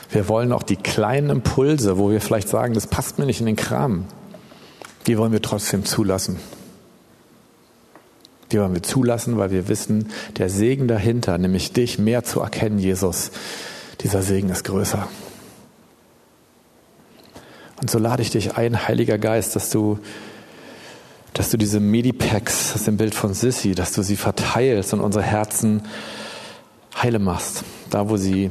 wir 0.09 0.27
wollen 0.29 0.51
auch 0.51 0.63
die 0.63 0.75
kleinen 0.75 1.29
Impulse, 1.29 1.97
wo 1.97 2.09
wir 2.09 2.21
vielleicht 2.21 2.49
sagen, 2.49 2.73
das 2.73 2.87
passt 2.87 3.19
mir 3.19 3.25
nicht 3.25 3.39
in 3.39 3.45
den 3.45 3.55
Kram, 3.55 4.05
die 5.05 5.17
wollen 5.17 5.31
wir 5.31 5.41
trotzdem 5.41 5.85
zulassen. 5.85 6.37
Die 8.51 8.59
wollen 8.59 8.73
wir 8.73 8.83
zulassen, 8.83 9.37
weil 9.37 9.51
wir 9.51 9.67
wissen, 9.67 10.09
der 10.37 10.49
Segen 10.49 10.87
dahinter, 10.87 11.37
nämlich 11.37 11.73
dich 11.73 11.99
mehr 11.99 12.23
zu 12.23 12.39
erkennen, 12.39 12.79
Jesus, 12.79 13.31
dieser 14.01 14.21
Segen 14.21 14.49
ist 14.49 14.63
größer. 14.63 15.07
Und 17.79 17.89
so 17.89 17.99
lade 17.99 18.21
ich 18.21 18.31
dich 18.31 18.57
ein, 18.57 18.87
Heiliger 18.87 19.17
Geist, 19.17 19.55
dass 19.55 19.69
du 19.69 19.99
dass 21.37 21.51
du 21.51 21.57
diese 21.57 21.79
Medipacks, 21.79 22.73
das 22.73 22.81
ist 22.81 22.87
ein 22.87 22.97
Bild 22.97 23.13
von 23.13 23.35
Sissy, 23.35 23.75
dass 23.75 23.91
du 23.91 24.01
sie 24.01 24.15
verteilst 24.15 24.91
und 24.93 25.01
unsere 25.01 25.23
Herzen 25.23 25.83
heile 26.99 27.19
machst. 27.19 27.63
Da, 27.91 28.09
wo 28.09 28.17
sie, 28.17 28.49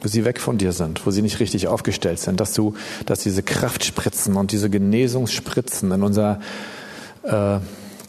wo 0.00 0.08
sie 0.08 0.24
weg 0.24 0.40
von 0.40 0.56
dir 0.56 0.72
sind, 0.72 1.04
wo 1.04 1.10
sie 1.10 1.20
nicht 1.20 1.38
richtig 1.38 1.68
aufgestellt 1.68 2.18
sind, 2.18 2.40
dass 2.40 2.54
du, 2.54 2.74
dass 3.04 3.20
diese 3.20 3.42
Kraftspritzen 3.42 4.36
und 4.36 4.52
diese 4.52 4.70
Genesungsspritzen 4.70 5.92
in 5.92 6.02
unser 6.02 6.40
äh, 7.24 7.58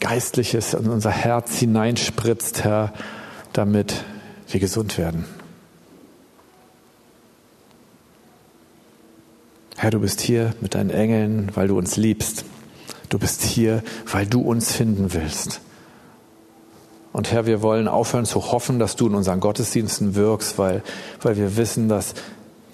Geistliches, 0.00 0.72
in 0.72 0.88
unser 0.88 1.10
Herz 1.10 1.58
hineinspritzt, 1.58 2.64
Herr, 2.64 2.94
damit 3.52 4.04
wir 4.48 4.60
gesund 4.60 4.96
werden. 4.96 5.26
Herr, 9.76 9.90
du 9.90 10.00
bist 10.00 10.20
hier 10.20 10.54
mit 10.60 10.74
deinen 10.74 10.90
Engeln, 10.90 11.50
weil 11.54 11.68
du 11.68 11.76
uns 11.76 11.96
liebst. 11.96 12.44
Du 13.08 13.18
bist 13.18 13.42
hier, 13.42 13.82
weil 14.10 14.26
du 14.26 14.40
uns 14.40 14.72
finden 14.72 15.12
willst. 15.12 15.60
Und 17.12 17.30
Herr, 17.30 17.46
wir 17.46 17.62
wollen 17.62 17.86
aufhören 17.86 18.24
zu 18.24 18.50
hoffen, 18.50 18.78
dass 18.78 18.96
du 18.96 19.06
in 19.06 19.14
unseren 19.14 19.38
Gottesdiensten 19.38 20.16
wirkst, 20.16 20.58
weil, 20.58 20.82
weil 21.22 21.36
wir 21.36 21.56
wissen, 21.56 21.88
dass, 21.88 22.14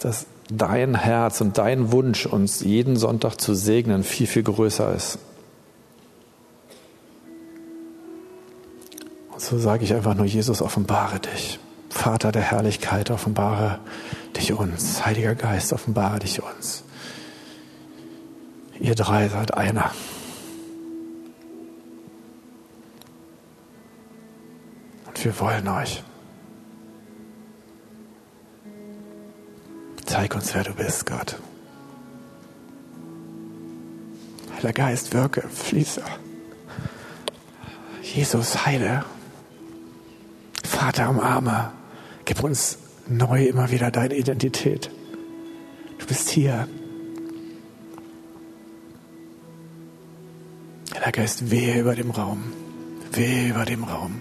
dass 0.00 0.24
dein 0.50 0.94
Herz 0.94 1.40
und 1.40 1.58
dein 1.58 1.92
Wunsch, 1.92 2.26
uns 2.26 2.60
jeden 2.60 2.96
Sonntag 2.96 3.40
zu 3.40 3.54
segnen, 3.54 4.02
viel, 4.02 4.26
viel 4.26 4.42
größer 4.42 4.94
ist. 4.94 5.18
Und 9.32 9.40
so 9.40 9.58
sage 9.58 9.84
ich 9.84 9.94
einfach 9.94 10.14
nur, 10.14 10.26
Jesus, 10.26 10.62
offenbare 10.62 11.20
dich. 11.20 11.58
Vater 11.90 12.32
der 12.32 12.42
Herrlichkeit, 12.42 13.10
offenbare 13.10 13.78
dich 14.36 14.52
uns. 14.52 15.04
Heiliger 15.04 15.34
Geist, 15.34 15.72
offenbare 15.72 16.20
dich 16.20 16.39
uns. 16.39 16.39
Ihr 18.80 18.94
drei 18.94 19.28
seid 19.28 19.54
einer. 19.54 19.92
Wir 25.22 25.38
wollen 25.38 25.68
euch. 25.68 26.02
Zeig 30.06 30.34
uns, 30.34 30.54
wer 30.54 30.64
du 30.64 30.72
bist, 30.72 31.04
Gott. 31.04 31.38
Heiliger 34.54 34.72
Geist, 34.72 35.12
wirke, 35.12 35.42
fließe. 35.42 36.02
Jesus, 38.02 38.64
heile. 38.64 39.04
Vater, 40.64 41.10
umarme. 41.10 41.72
Gib 42.24 42.42
uns 42.42 42.78
neu 43.06 43.44
immer 43.44 43.70
wieder 43.70 43.90
deine 43.90 44.14
Identität. 44.14 44.90
Du 45.98 46.06
bist 46.06 46.30
hier. 46.30 46.66
Heiliger 51.00 51.12
Geist, 51.22 51.50
wehe 51.50 51.80
über 51.80 51.94
dem 51.94 52.10
Raum. 52.10 52.52
Wehe 53.12 53.48
über 53.48 53.64
dem 53.64 53.84
Raum. 53.84 54.20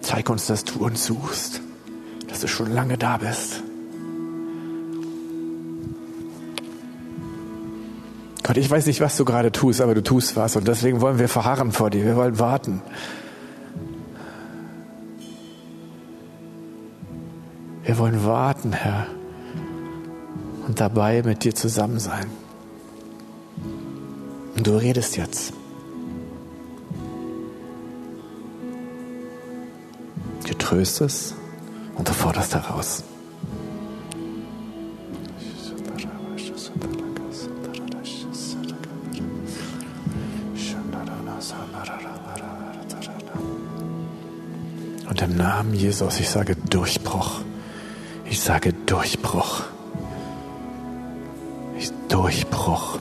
Zeig 0.00 0.30
uns, 0.30 0.46
dass 0.46 0.64
du 0.64 0.84
uns 0.84 1.04
suchst, 1.04 1.60
dass 2.28 2.40
du 2.40 2.48
schon 2.48 2.72
lange 2.72 2.96
da 2.96 3.18
bist. 3.18 3.62
Gott, 8.42 8.56
ich 8.56 8.70
weiß 8.70 8.86
nicht, 8.86 9.02
was 9.02 9.18
du 9.18 9.26
gerade 9.26 9.52
tust, 9.52 9.82
aber 9.82 9.94
du 9.94 10.02
tust 10.02 10.34
was 10.34 10.56
und 10.56 10.66
deswegen 10.66 11.02
wollen 11.02 11.18
wir 11.18 11.28
verharren 11.28 11.72
vor 11.72 11.90
dir, 11.90 12.04
wir 12.04 12.16
wollen 12.16 12.38
warten. 12.38 12.80
Wir 17.84 17.98
wollen 17.98 18.24
warten, 18.24 18.72
Herr, 18.72 19.06
und 20.70 20.78
dabei 20.78 21.20
mit 21.24 21.42
dir 21.42 21.52
zusammen 21.52 21.98
sein. 21.98 22.30
Und 24.56 24.64
du 24.64 24.76
redest 24.76 25.16
jetzt. 25.16 25.52
Du 30.46 30.54
tröstest 30.54 31.34
und 31.96 32.08
du 32.08 32.12
forderst 32.12 32.54
heraus. 32.54 33.02
Und 45.08 45.20
im 45.20 45.36
Namen 45.36 45.74
Jesus, 45.74 46.20
ich 46.20 46.30
sage 46.30 46.54
Durchbruch. 46.54 47.40
Ich 48.24 48.40
sage 48.40 48.72
Durchbruch. 48.72 49.69
Ich, 52.60 52.66
Durchbruch. 52.66 52.98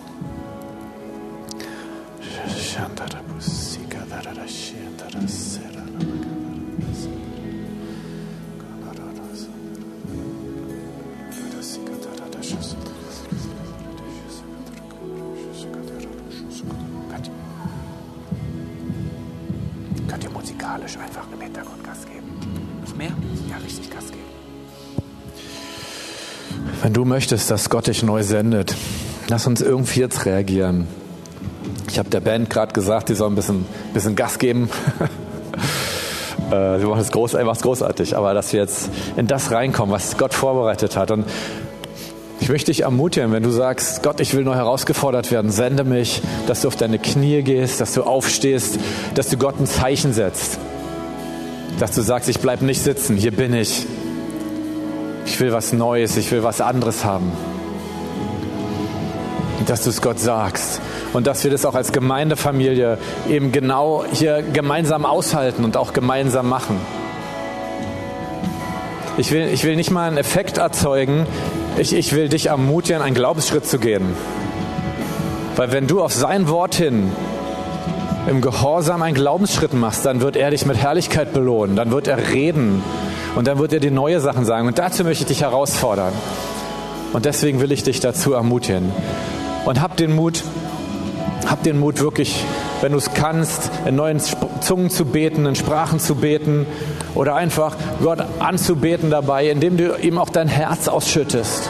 Könnt 20.07 20.23
ihr 20.23 20.29
musikalisch 20.29 20.97
einfach 20.97 21.25
im 21.31 21.41
Hintergrund 21.41 21.83
Gas 21.83 22.05
geben? 22.05 22.27
Noch 22.85 22.95
mehr? 22.95 23.11
Ja, 23.49 23.57
richtig 23.57 23.89
Gas 23.89 24.05
geben. 24.07 24.23
Wenn 26.81 26.93
du 26.93 27.03
möchtest, 27.03 27.51
dass 27.51 27.69
Gott 27.69 27.87
dich 27.87 28.03
neu 28.03 28.23
sendet, 28.23 28.75
lass 29.29 29.47
uns 29.47 29.61
irgendwie 29.61 30.01
jetzt 30.01 30.25
reagieren. 30.25 30.87
Ich 31.87 31.97
habe 31.99 32.09
der 32.09 32.19
Band 32.19 32.49
gerade 32.49 32.73
gesagt, 32.73 33.09
die 33.09 33.15
soll 33.15 33.29
ein 33.29 33.35
bisschen, 33.35 33.65
bisschen 33.93 34.15
Gas 34.15 34.39
geben. 34.39 34.69
Äh, 36.51 36.79
sie 36.79 36.85
machen 36.85 37.01
es 37.01 37.11
groß, 37.11 37.35
einfach 37.35 37.59
großartig, 37.59 38.17
aber 38.17 38.33
dass 38.33 38.53
wir 38.53 38.61
jetzt 38.61 38.89
in 39.17 39.27
das 39.27 39.51
reinkommen, 39.51 39.93
was 39.93 40.17
Gott 40.17 40.33
vorbereitet 40.33 40.97
hat. 40.97 41.11
Und 41.11 41.25
ich 42.39 42.49
möchte 42.49 42.71
dich 42.71 42.83
ermutigen, 42.83 43.31
wenn 43.31 43.43
du 43.43 43.51
sagst, 43.51 44.01
Gott, 44.01 44.19
ich 44.19 44.33
will 44.33 44.43
neu 44.43 44.55
herausgefordert 44.55 45.29
werden, 45.29 45.51
sende 45.51 45.83
mich, 45.83 46.23
dass 46.47 46.61
du 46.61 46.69
auf 46.69 46.75
deine 46.75 46.97
Knie 46.97 47.43
gehst, 47.43 47.81
dass 47.81 47.93
du 47.93 48.01
aufstehst, 48.01 48.79
dass 49.13 49.29
du 49.29 49.37
Gott 49.37 49.59
ein 49.59 49.67
Zeichen 49.67 50.11
setzt. 50.11 50.57
Dass 51.79 51.91
du 51.91 52.01
sagst, 52.01 52.29
ich 52.29 52.39
bleibe 52.39 52.65
nicht 52.65 52.81
sitzen, 52.81 53.15
hier 53.15 53.31
bin 53.31 53.53
ich. 53.53 53.85
Ich 55.27 55.39
will 55.39 55.51
was 55.51 55.71
Neues, 55.71 56.17
ich 56.17 56.31
will 56.31 56.41
was 56.41 56.61
anderes 56.61 57.05
haben. 57.05 57.31
Dass 59.69 59.83
du 59.83 59.91
es 59.91 60.01
Gott 60.01 60.19
sagst. 60.19 60.81
Und 61.13 61.27
dass 61.27 61.43
wir 61.43 61.51
das 61.51 61.63
auch 61.63 61.75
als 61.75 61.91
Gemeindefamilie 61.91 62.97
eben 63.29 63.51
genau 63.51 64.03
hier 64.11 64.41
gemeinsam 64.41 65.05
aushalten 65.05 65.63
und 65.63 65.77
auch 65.77 65.93
gemeinsam 65.93 66.49
machen. 66.49 66.77
Ich 69.17 69.31
will, 69.31 69.47
ich 69.53 69.63
will 69.65 69.75
nicht 69.75 69.91
mal 69.91 70.07
einen 70.07 70.17
Effekt 70.17 70.57
erzeugen, 70.57 71.27
ich, 71.77 71.93
ich 71.93 72.15
will 72.15 72.29
dich 72.29 72.47
ermutigen, 72.47 73.03
einen 73.03 73.13
Glaubensschritt 73.13 73.67
zu 73.67 73.77
gehen. 73.77 74.15
Weil 75.55 75.71
wenn 75.71 75.85
du 75.85 76.01
auf 76.01 76.13
sein 76.13 76.47
Wort 76.47 76.73
hin 76.73 77.11
im 78.27 78.41
Gehorsam 78.41 79.03
einen 79.03 79.13
Glaubensschritt 79.15 79.73
machst, 79.73 80.03
dann 80.05 80.21
wird 80.21 80.35
er 80.35 80.49
dich 80.49 80.65
mit 80.65 80.77
Herrlichkeit 80.77 81.31
belohnen, 81.31 81.75
dann 81.75 81.91
wird 81.91 82.07
er 82.07 82.31
reden 82.31 82.81
und 83.35 83.45
dann 83.45 83.59
wird 83.59 83.73
er 83.73 83.79
dir 83.79 83.91
neue 83.91 84.19
Sachen 84.19 84.45
sagen. 84.45 84.67
Und 84.67 84.79
dazu 84.79 85.03
möchte 85.03 85.23
ich 85.23 85.27
dich 85.27 85.41
herausfordern. 85.41 86.13
Und 87.13 87.25
deswegen 87.25 87.59
will 87.59 87.71
ich 87.71 87.83
dich 87.83 87.99
dazu 87.99 88.33
ermutigen. 88.33 88.91
Und 89.65 89.81
hab 89.81 89.97
den 89.97 90.15
Mut, 90.15 90.43
hab 91.47 91.63
den 91.63 91.79
Mut 91.79 91.99
wirklich, 91.99 92.43
wenn 92.81 92.91
du 92.91 92.97
es 92.97 93.13
kannst, 93.13 93.69
in 93.85 93.95
neuen 93.95 94.19
Zungen 94.61 94.89
zu 94.89 95.05
beten, 95.05 95.45
in 95.45 95.55
Sprachen 95.55 95.99
zu 95.99 96.15
beten 96.15 96.65
oder 97.15 97.35
einfach 97.35 97.75
Gott 98.01 98.23
anzubeten 98.39 99.09
dabei, 99.09 99.49
indem 99.49 99.77
du 99.77 99.95
ihm 99.97 100.17
auch 100.17 100.29
dein 100.29 100.47
Herz 100.47 100.87
ausschüttest. 100.87 101.69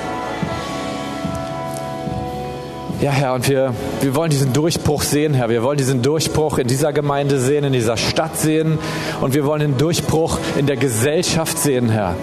Ja, 3.02 3.12
Herr, 3.12 3.34
und 3.34 3.48
wir, 3.48 3.74
wir 4.02 4.14
wollen 4.14 4.30
diesen 4.30 4.52
Durchbruch 4.52 5.04
sehen, 5.04 5.34
Herr. 5.34 5.48
Wir 5.48 5.64
wollen 5.64 5.78
diesen 5.78 6.02
Durchbruch 6.02 6.58
in 6.58 6.68
dieser 6.68 6.92
Gemeinde 6.92 7.40
sehen, 7.40 7.64
in 7.64 7.72
dieser 7.72 7.96
Stadt 7.96 8.36
sehen. 8.36 8.78
Und 9.22 9.34
wir 9.34 9.46
wollen 9.46 9.62
den 9.62 9.78
Durchbruch 9.78 10.38
in 10.58 10.68
der 10.68 10.76
Gesellschaft 10.76 11.58
sehen, 11.58 11.88
Herr. 11.88 12.16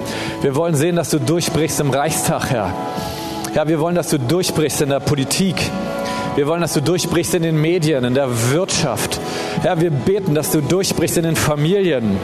Wir 0.42 0.55
wollen 0.55 0.74
sehen, 0.74 0.94
dass 0.94 1.09
du 1.09 1.18
durchbrichst 1.18 1.81
im 1.81 1.88
Reichstag, 1.88 2.50
Herr. 2.50 2.74
Ja, 3.57 3.66
wir 3.66 3.81
wollen, 3.81 3.95
dass 3.95 4.11
du 4.11 4.19
durchbrichst 4.19 4.83
in 4.83 4.90
der 4.90 5.01
Politik. 5.01 5.57
Wir 6.35 6.47
wollen, 6.47 6.61
dass 6.61 6.75
du 6.75 6.83
durchbrichst 6.83 7.33
in 7.37 7.42
den 7.42 7.59
Medien, 7.59 8.05
in 8.05 8.12
der 8.12 8.51
Wirtschaft. 8.51 9.19
Herr, 9.62 9.81
wir 9.81 9.90
beten, 9.90 10.35
dass 10.35 10.51
du 10.51 10.61
durchbrichst 10.61 11.16
in 11.16 11.23
den 11.23 11.37
Familien, 11.37 12.19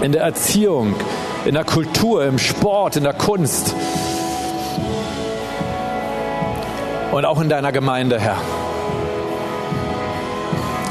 in 0.00 0.12
der 0.12 0.22
Erziehung, 0.22 0.94
in 1.44 1.52
der 1.52 1.64
Kultur, 1.64 2.24
im 2.24 2.38
Sport, 2.38 2.96
in 2.96 3.04
der 3.04 3.12
Kunst. 3.12 3.74
Und 7.12 7.26
auch 7.26 7.42
in 7.42 7.50
deiner 7.50 7.70
Gemeinde, 7.70 8.18
Herr. 8.18 8.38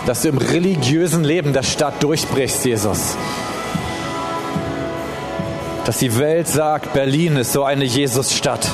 Dass 0.05 0.21
du 0.21 0.29
im 0.29 0.37
religiösen 0.37 1.23
Leben 1.23 1.53
der 1.53 1.63
Stadt 1.63 2.03
durchbrichst, 2.03 2.65
Jesus. 2.65 3.17
Dass 5.85 5.97
die 5.97 6.19
Welt 6.19 6.47
sagt, 6.47 6.93
Berlin 6.93 7.37
ist 7.37 7.51
so 7.51 7.63
eine 7.63 7.85
Jesusstadt. 7.85 8.69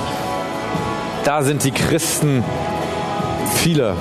Da 1.23 1.43
sind 1.43 1.63
die 1.63 1.71
Christen 1.71 2.43
viele. 3.55 3.95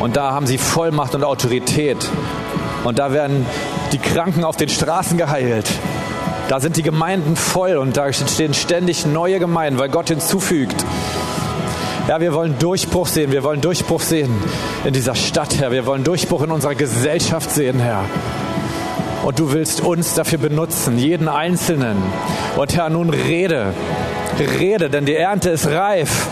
Und 0.00 0.16
da 0.16 0.32
haben 0.32 0.46
sie 0.46 0.58
Vollmacht 0.58 1.14
und 1.14 1.24
Autorität. 1.24 2.08
Und 2.84 2.98
da 2.98 3.12
werden 3.12 3.46
die 3.92 3.98
Kranken 3.98 4.44
auf 4.44 4.56
den 4.56 4.68
Straßen 4.68 5.16
geheilt. 5.16 5.70
Da 6.48 6.60
sind 6.60 6.76
die 6.76 6.82
Gemeinden 6.82 7.36
voll 7.36 7.76
und 7.76 7.96
da 7.96 8.06
entstehen 8.06 8.52
ständig 8.52 9.06
neue 9.06 9.38
Gemeinden, 9.38 9.78
weil 9.78 9.88
Gott 9.88 10.08
hinzufügt. 10.08 10.84
Ja, 12.06 12.20
wir 12.20 12.34
wollen 12.34 12.58
Durchbruch 12.58 13.06
sehen. 13.06 13.32
Wir 13.32 13.42
wollen 13.44 13.62
Durchbruch 13.62 14.02
sehen 14.02 14.30
in 14.84 14.92
dieser 14.92 15.14
Stadt, 15.14 15.58
Herr. 15.58 15.72
Wir 15.72 15.86
wollen 15.86 16.04
Durchbruch 16.04 16.42
in 16.42 16.50
unserer 16.50 16.74
Gesellschaft 16.74 17.50
sehen, 17.50 17.80
Herr. 17.80 18.04
Und 19.24 19.38
du 19.38 19.52
willst 19.52 19.80
uns 19.80 20.12
dafür 20.12 20.38
benutzen, 20.38 20.98
jeden 20.98 21.28
Einzelnen. 21.28 21.96
Und 22.56 22.76
Herr, 22.76 22.90
nun 22.90 23.08
rede. 23.08 23.72
Rede, 24.42 24.90
denn 24.90 25.06
die 25.06 25.14
Ernte 25.14 25.50
ist 25.50 25.66
reif. 25.68 26.26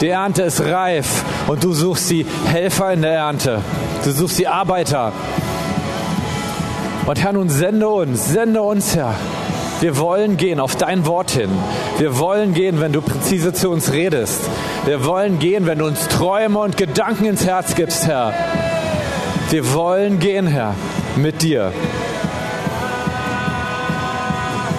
Die 0.00 0.08
Ernte 0.08 0.42
ist 0.42 0.60
reif. 0.60 1.24
Und 1.48 1.64
du 1.64 1.72
suchst 1.72 2.10
die 2.10 2.24
Helfer 2.46 2.92
in 2.92 3.02
der 3.02 3.14
Ernte. 3.14 3.62
Du 4.04 4.12
suchst 4.12 4.38
die 4.38 4.46
Arbeiter. 4.46 5.12
Und 7.06 7.22
Herr, 7.22 7.32
nun 7.32 7.48
sende 7.48 7.88
uns, 7.88 8.32
sende 8.32 8.62
uns, 8.62 8.94
Herr. 8.94 9.14
Wir 9.80 9.96
wollen 9.98 10.36
gehen 10.36 10.60
auf 10.60 10.76
dein 10.76 11.06
Wort 11.06 11.30
hin. 11.30 11.50
Wir 11.98 12.18
wollen 12.18 12.52
gehen, 12.52 12.80
wenn 12.80 12.92
du 12.92 13.00
präzise 13.00 13.52
zu 13.52 13.70
uns 13.70 13.92
redest. 13.92 14.40
Wir 14.84 15.04
wollen 15.04 15.38
gehen, 15.38 15.66
wenn 15.66 15.78
du 15.78 15.86
uns 15.86 16.08
Träume 16.08 16.58
und 16.58 16.76
Gedanken 16.76 17.26
ins 17.26 17.46
Herz 17.46 17.74
gibst, 17.74 18.06
Herr. 18.06 18.34
Wir 19.50 19.72
wollen 19.72 20.18
gehen, 20.18 20.46
Herr, 20.46 20.74
mit 21.16 21.42
dir. 21.42 21.72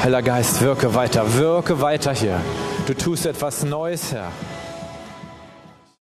Heller 0.02 0.22
Geist, 0.22 0.62
wirke 0.62 0.94
weiter, 0.94 1.36
wirke 1.36 1.82
weiter 1.82 2.14
hier. 2.14 2.40
Du 2.90 2.96
tust 2.96 3.28
etwas 3.28 3.64
Neues, 3.64 4.14
Herr. 4.14 4.32